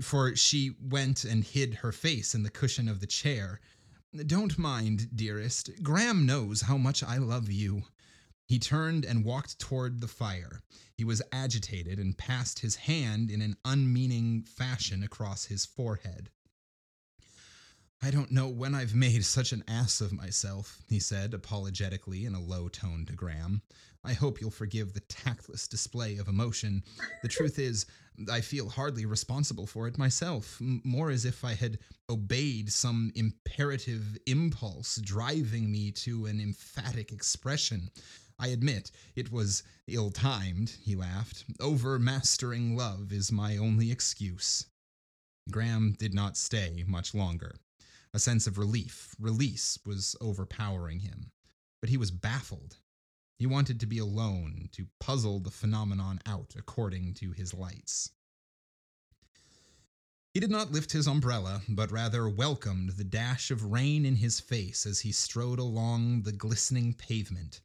[0.00, 3.60] For she went and hid her face in the cushion of the chair.
[4.26, 5.82] Don't mind, dearest.
[5.82, 7.84] Graham knows how much I love you.
[8.46, 10.62] He turned and walked toward the fire.
[10.96, 16.30] He was agitated and passed his hand in an unmeaning fashion across his forehead.
[18.04, 22.34] I don't know when I've made such an ass of myself, he said apologetically in
[22.34, 23.62] a low tone to Graham.
[24.02, 26.82] I hope you'll forgive the tactless display of emotion.
[27.22, 27.86] The truth is,
[28.28, 31.78] I feel hardly responsible for it myself, more as if I had
[32.10, 37.88] obeyed some imperative impulse driving me to an emphatic expression.
[38.36, 41.44] I admit it was ill timed, he laughed.
[41.60, 44.66] Overmastering love is my only excuse.
[45.52, 47.54] Graham did not stay much longer.
[48.14, 51.32] A sense of relief, release, was overpowering him.
[51.80, 52.78] But he was baffled.
[53.38, 58.10] He wanted to be alone, to puzzle the phenomenon out according to his lights.
[60.34, 64.40] He did not lift his umbrella, but rather welcomed the dash of rain in his
[64.40, 67.60] face as he strode along the glistening pavement.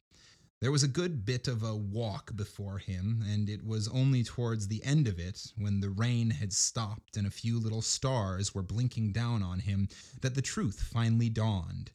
[0.60, 4.66] There was a good bit of a walk before him, and it was only towards
[4.66, 8.62] the end of it, when the rain had stopped and a few little stars were
[8.64, 9.88] blinking down on him,
[10.20, 11.92] that the truth finally dawned.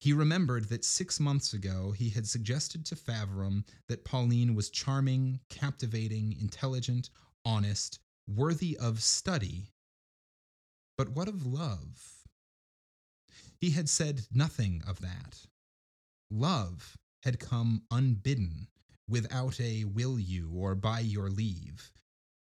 [0.00, 5.40] He remembered that six months ago he had suggested to Faverham that Pauline was charming,
[5.48, 7.10] captivating, intelligent,
[7.44, 7.98] honest,
[8.28, 9.72] worthy of study.
[10.96, 12.22] But what of love?
[13.60, 15.46] He had said nothing of that.
[16.30, 18.68] Love had come unbidden,
[19.08, 21.90] without a will you or by your leave.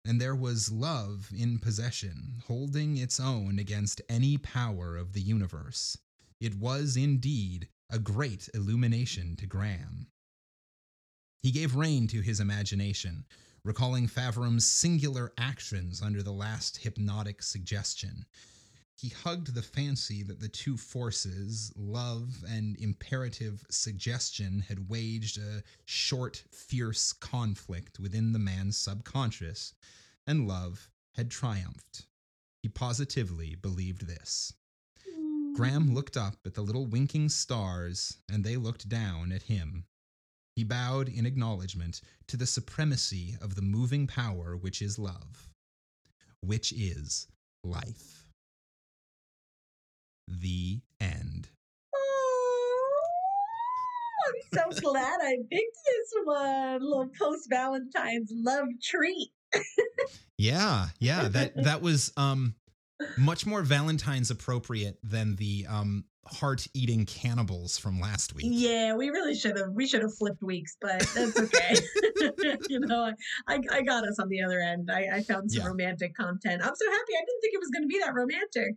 [0.05, 5.97] And there was love in possession, holding its own against any power of the universe.
[6.41, 10.09] It was indeed a great illumination to Graham.
[11.43, 13.24] He gave rein to his imagination,
[13.64, 18.26] recalling Faverham's singular actions under the last hypnotic suggestion,
[18.97, 25.62] he hugged the fancy that the two forces, love and imperative suggestion, had waged a
[25.84, 29.74] short, fierce conflict within the man's subconscious,
[30.26, 32.07] and love had triumphed.
[32.62, 34.53] He positively believed this.
[35.09, 35.55] Mm.
[35.55, 39.84] Graham looked up at the little winking stars, and they looked down at him.
[40.55, 45.51] He bowed in acknowledgement to the supremacy of the moving power which is love,
[46.40, 47.26] which is
[47.64, 48.22] life.
[50.41, 51.49] The end.
[51.95, 53.03] Oh,
[54.26, 56.47] I'm so glad I picked this one.
[56.47, 59.30] A little post Valentine's love treat.
[60.39, 61.28] yeah, yeah.
[61.28, 62.55] That that was um
[63.18, 68.47] much more Valentine's appropriate than the um heart eating cannibals from last week.
[68.49, 71.76] Yeah, we really should have we should have flipped weeks, but that's okay.
[72.68, 73.12] you know,
[73.49, 74.91] I, I got us on the other end.
[74.91, 75.68] I, I found some yeah.
[75.68, 76.62] romantic content.
[76.62, 77.12] I'm so happy.
[77.16, 78.76] I didn't think it was going to be that romantic.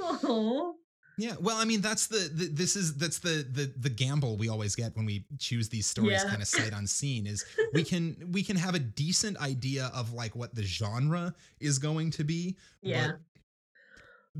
[0.00, 0.74] Oh.
[1.18, 4.48] Yeah, well, I mean, that's the, the, this is that's the the the gamble we
[4.48, 6.28] always get when we choose these stories, yeah.
[6.28, 7.26] kind of sight unseen.
[7.26, 11.78] Is we can we can have a decent idea of like what the genre is
[11.78, 12.56] going to be.
[12.80, 13.12] Yeah.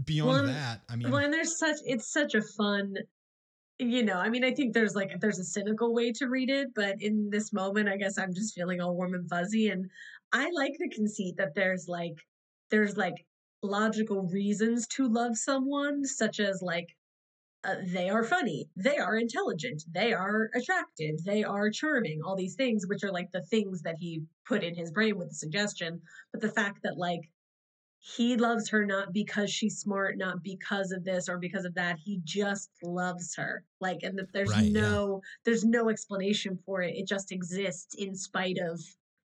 [0.05, 2.95] beyond well, that, I mean, when there's such it's such a fun,
[3.79, 4.17] you know.
[4.17, 7.29] I mean, I think there's like there's a cynical way to read it, but in
[7.29, 9.91] this moment, I guess I'm just feeling all warm and fuzzy, and
[10.33, 12.17] I like the conceit that there's like
[12.71, 13.27] there's like
[13.63, 16.89] logical reasons to love someone, such as like
[17.65, 22.57] uh, they are funny, they are intelligent, they are attractive, they are charming, all these
[22.57, 26.01] things, which are like the things that he put in his brain with the suggestion.
[26.33, 27.31] But the fact that like
[28.05, 31.99] he loves her not because she's smart, not because of this or because of that.
[32.05, 33.65] He just loves her.
[33.81, 35.29] Like, and that there's right, no, yeah.
[35.45, 36.97] there's no explanation for it.
[36.97, 38.81] It just exists in spite of,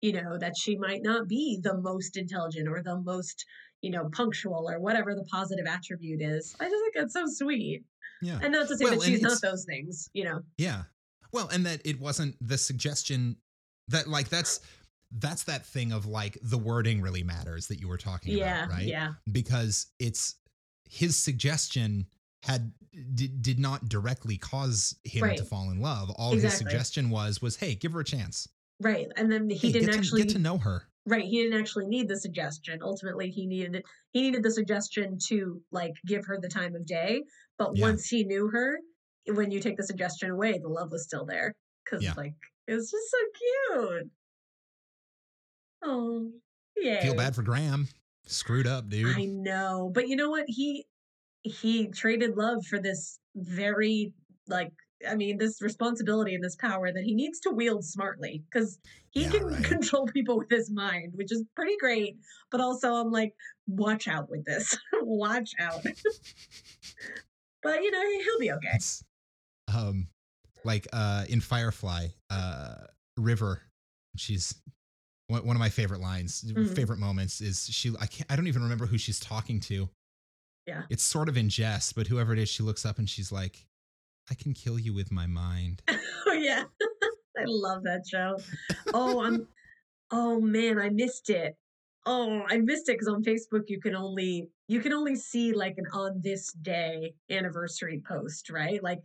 [0.02, 3.46] you know, that she might not be the most intelligent or the most
[3.82, 6.56] you know, punctual or whatever the positive attribute is.
[6.60, 7.84] I just think it's so sweet.
[8.22, 8.40] Yeah.
[8.42, 10.42] And not to say well, that she's not those things, you know.
[10.58, 10.84] Yeah.
[11.32, 13.38] Well, and that it wasn't the suggestion
[13.88, 14.60] that like that's
[15.18, 18.76] that's that thing of like the wording really matters that you were talking yeah, about,
[18.76, 18.86] right?
[18.86, 19.14] Yeah.
[19.32, 20.36] Because it's
[20.90, 22.06] his suggestion
[22.44, 22.72] had
[23.16, 25.38] did, did not directly cause him right.
[25.38, 26.12] to fall in love.
[26.12, 26.50] All exactly.
[26.50, 28.48] his suggestion was was hey, give her a chance.
[28.82, 29.08] Right.
[29.16, 30.84] And then he hey, didn't actually get to know her.
[31.08, 32.80] Right, he didn't actually need the suggestion.
[32.84, 37.24] Ultimately, he needed he needed the suggestion to like give her the time of day.
[37.58, 37.86] But yeah.
[37.88, 38.78] once he knew her,
[39.28, 42.14] when you take the suggestion away, the love was still there because yeah.
[42.16, 42.36] like
[42.68, 43.18] it was just so
[43.80, 44.12] cute.
[45.84, 46.32] Oh,
[46.78, 47.02] yeah.
[47.02, 47.88] Feel bad for Graham.
[48.28, 49.18] Screwed up, dude.
[49.18, 50.46] I know, but you know what?
[50.48, 50.86] He
[51.42, 54.14] he traded love for this very
[54.48, 54.72] like
[55.10, 58.80] I mean, this responsibility and this power that he needs to wield smartly because
[59.12, 59.64] he yeah, can right.
[59.64, 62.18] control people with his mind, which is pretty great.
[62.50, 63.34] But also, I'm like,
[63.68, 64.78] watch out with this.
[65.02, 65.84] watch out.
[67.64, 68.70] but you know he'll be okay.
[68.74, 69.04] It's
[69.74, 70.08] um
[70.64, 72.76] like uh in Firefly, uh
[73.18, 73.62] River,
[74.16, 74.56] she's
[75.28, 76.76] one, one of my favorite lines, Mhm.
[76.76, 79.90] favorite moments is she I can't I don't even remember who she's talking to.
[80.68, 80.84] Yeah.
[80.90, 83.66] It's sort of in jest, but whoever it is, she looks up and she's like,
[84.32, 85.82] I can kill you with my mind.
[85.90, 86.64] oh yeah,
[87.38, 88.38] I love that show.
[88.94, 89.48] Oh, I'm.
[90.10, 91.58] Oh man, I missed it.
[92.06, 95.74] Oh, I missed it because on Facebook you can only you can only see like
[95.78, 98.82] an on this day anniversary post, right?
[98.82, 99.00] Like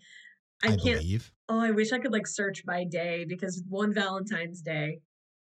[0.62, 1.00] I, I, can't.
[1.00, 1.32] believe.
[1.48, 5.00] Oh, I wish I could like search by day because one Valentine's Day,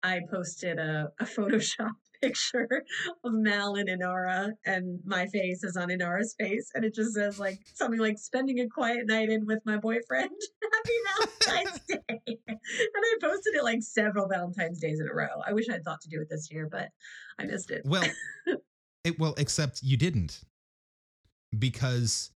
[0.01, 1.91] I posted a, a Photoshop
[2.27, 2.69] picture
[3.25, 7.39] of Mal and Inara, and my face is on Inara's face, and it just says
[7.39, 10.31] like something like spending a quiet night in with my boyfriend.
[10.75, 10.93] Happy
[11.47, 11.99] Valentine's Day.
[12.49, 15.41] and I posted it like several Valentine's days in a row.
[15.47, 16.89] I wish I'd thought to do it this year, but
[17.39, 17.83] I missed it.
[17.85, 18.05] Well,
[19.05, 20.41] it, well, except you didn't,
[21.59, 22.31] because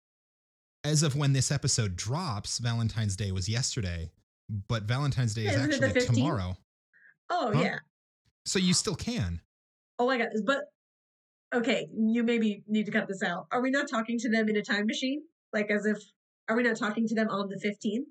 [0.85, 4.11] as of when this episode drops, Valentine's Day was yesterday,
[4.69, 6.57] but Valentine's Day is Isn't actually tomorrow.
[7.31, 7.61] oh Huh?
[7.61, 7.79] yeah.
[8.45, 9.41] So you still can.
[9.99, 10.29] Oh my god.
[10.45, 10.65] But
[11.55, 13.47] okay, you maybe need to cut this out.
[13.51, 15.23] Are we not talking to them in a time machine?
[15.53, 15.99] Like as if
[16.49, 18.05] are we not talking to them on the 15th?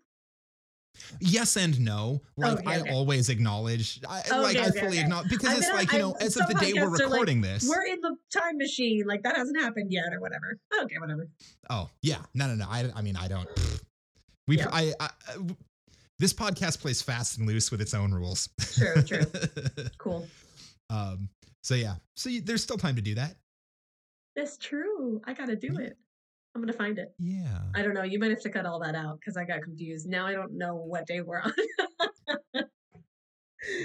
[1.19, 2.21] Yes and no.
[2.37, 2.89] Like Okay, I okay.
[2.93, 6.15] always acknowledge, I, Okay, like I fully acknowledge because I it's like you I- know,
[6.21, 7.67] as of the day we're are like, recording this.
[7.67, 9.03] We're in the time machine.
[9.05, 10.57] Like that hasn't happened yet or whatever.
[10.83, 11.27] Okay, whatever.
[11.69, 12.65] Oh yeah, no, no, no.
[12.69, 13.47] I, I mean, I don't.
[14.47, 14.69] We, Yeah.
[14.71, 15.37] I, I, I-
[16.17, 18.47] this podcast plays fast and loose with its own rules.
[18.75, 19.25] True, true.
[19.97, 20.25] Cool.
[20.89, 21.27] um.
[21.65, 21.95] So yeah.
[22.15, 23.33] So you, there's still time to do that.
[24.35, 25.19] That's true.
[25.25, 25.87] I gotta do Yeah.
[25.87, 25.97] it.
[26.53, 27.15] I'm gonna find it.
[27.17, 27.57] Yeah.
[27.73, 28.03] I don't know.
[28.03, 30.07] You might have to cut all that out because I got confused.
[30.07, 31.53] Now I don't know what day we're on.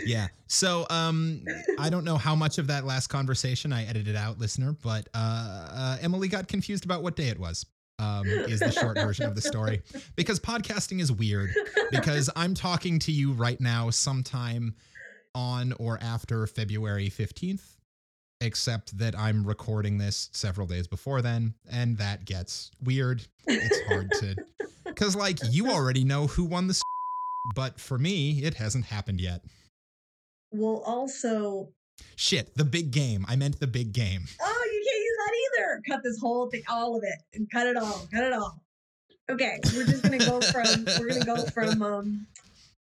[0.05, 0.29] Yeah.
[0.47, 1.43] So um,
[1.79, 5.69] I don't know how much of that last conversation I edited out, listener, but uh,
[5.73, 7.65] uh, Emily got confused about what day it was.
[7.99, 9.83] Um, is the short version of the story
[10.17, 11.51] because podcasting is weird
[11.91, 14.75] because I'm talking to you right now sometime
[15.35, 17.77] on or after February 15th,
[18.41, 23.27] except that I'm recording this several days before then, and that gets weird.
[23.47, 24.37] It's hard to,
[24.85, 26.81] because like you already know who won the,
[27.55, 29.43] but for me, it hasn't happened yet.
[30.53, 31.69] well, also,
[32.17, 33.27] Shit, the big game.
[33.29, 34.25] I meant the big game.
[34.41, 35.83] oh, you can't use that either.
[35.87, 38.07] Cut this whole thing, all of it, and cut it all.
[38.13, 38.63] Cut it all.
[39.31, 40.87] Okay, we're just gonna go from.
[40.99, 41.83] we're gonna go from.
[41.83, 42.27] Um,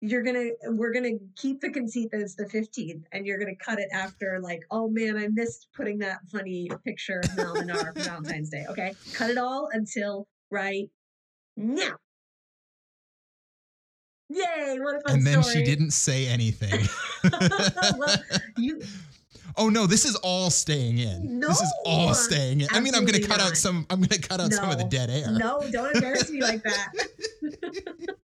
[0.02, 0.50] you're gonna.
[0.66, 4.40] We're gonna keep the conceit that it's the 15th, and you're gonna cut it after.
[4.42, 8.66] Like, oh man, I missed putting that funny picture of Nara for Valentine's Day.
[8.70, 10.90] Okay, cut it all until right
[11.56, 11.98] now.
[14.30, 14.78] Yay!
[14.80, 15.58] What a fun and then story.
[15.58, 16.88] she didn't say anything.
[17.98, 18.16] well,
[18.58, 18.82] you
[19.58, 21.40] oh no, this is all staying in.
[21.40, 22.68] No, this is all staying in.
[22.72, 23.86] I mean, I'm going to cut out some.
[23.90, 25.32] I'm going to cut out some of the dead air.
[25.32, 26.94] no, don't embarrass me like that.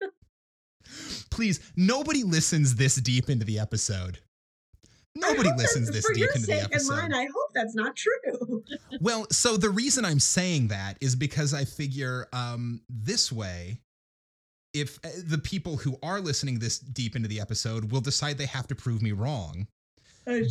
[1.33, 4.19] Please, nobody listens this deep into the episode.
[5.15, 6.93] Nobody listens this deep into the sake episode.
[6.93, 8.63] And mine, I hope that's not true.
[9.01, 13.81] Well, so the reason I'm saying that is because I figure um, this way,
[14.75, 18.47] if uh, the people who are listening this deep into the episode will decide they
[18.47, 19.67] have to prove me wrong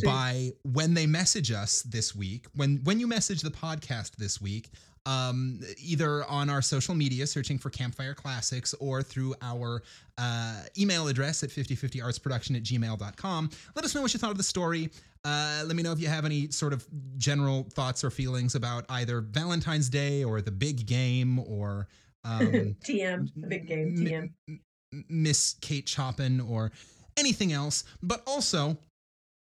[0.04, 4.70] by when they message us this week, when when you message the podcast this week,
[5.06, 9.82] um, either on our social media searching for Campfire Classics or through our
[10.18, 13.50] uh, email address at 5050artsproduction at gmail.com.
[13.74, 14.90] Let us know what you thought of the story.
[15.24, 16.86] Uh, let me know if you have any sort of
[17.16, 21.88] general thoughts or feelings about either Valentine's Day or the big game or
[22.24, 22.46] um,
[22.84, 24.60] TM, the big game, TM.
[25.08, 26.70] Miss Kate Chopin or
[27.16, 28.76] anything else, but also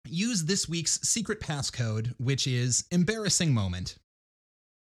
[0.05, 3.97] use this week's secret passcode, which is embarrassing moment.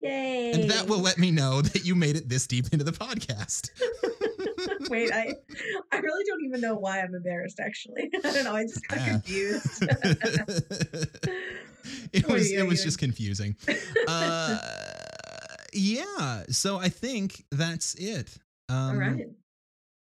[0.02, 0.52] Yay!
[0.52, 3.70] And that will let me know that you made it this deep into the podcast.
[4.90, 5.34] Wait, I
[5.92, 7.60] I really don't even know why I'm embarrassed.
[7.60, 8.54] Actually, I don't know.
[8.56, 9.04] I just got Ah.
[9.10, 9.82] confused.
[12.12, 13.56] it was it was just confusing.
[14.08, 14.58] Uh,
[15.72, 18.36] yeah, so I think that's it.
[18.68, 19.26] Um, All right.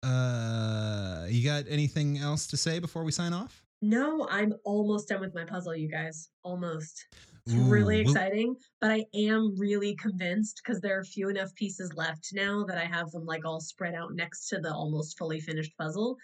[0.04, 3.64] Uh, you got anything else to say before we sign off?
[3.82, 6.30] No, I'm almost done with my puzzle, you guys.
[6.44, 7.06] Almost.
[7.46, 11.54] It's really Ooh, we'll- exciting, but I am really convinced because there are few enough
[11.56, 15.18] pieces left now that I have them like all spread out next to the almost
[15.18, 16.18] fully finished puzzle.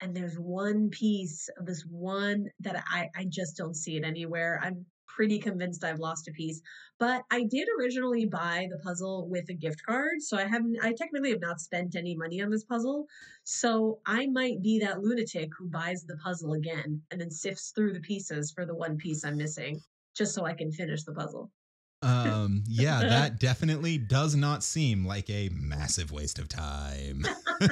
[0.00, 4.60] And there's one piece of this one that I, I just don't see it anywhere.
[4.62, 6.60] I'm pretty convinced I've lost a piece.
[6.98, 10.22] But I did originally buy the puzzle with a gift card.
[10.22, 13.06] So I haven't I technically have not spent any money on this puzzle.
[13.44, 17.92] So I might be that lunatic who buys the puzzle again and then sifts through
[17.92, 19.82] the pieces for the one piece I'm missing
[20.16, 21.50] just so I can finish the puzzle.
[22.02, 27.20] Um, yeah, that definitely does not seem like a massive waste of time.
[27.60, 27.66] no,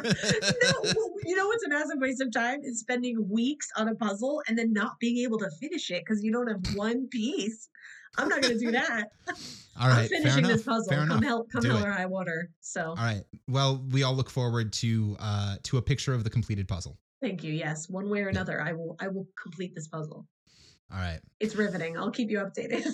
[1.24, 4.56] you know what's a massive waste of time is spending weeks on a puzzle and
[4.56, 7.68] then not being able to finish it because you don't have one piece.
[8.18, 9.10] I'm not going to do that.
[9.80, 10.92] All right, I'm finishing this puzzle.
[10.92, 11.22] Come enough.
[11.22, 11.88] help, come Do hell it.
[11.88, 12.50] or high water.
[12.60, 13.22] So All right.
[13.48, 16.98] Well, we all look forward to uh to a picture of the completed puzzle.
[17.20, 17.52] thank you.
[17.52, 18.96] Yes, one way or another, I will.
[19.00, 20.26] I will complete this puzzle.
[20.92, 21.20] All right.
[21.38, 21.96] It's riveting.
[21.96, 22.84] I'll keep you updated.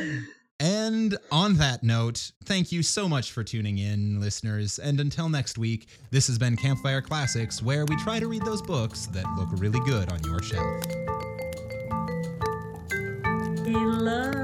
[0.60, 4.78] and on that note, thank you so much for tuning in, listeners.
[4.78, 8.62] And until next week, this has been Campfire Classics, where we try to read those
[8.62, 10.84] books that look really good on your shelf.
[13.64, 14.40] He loves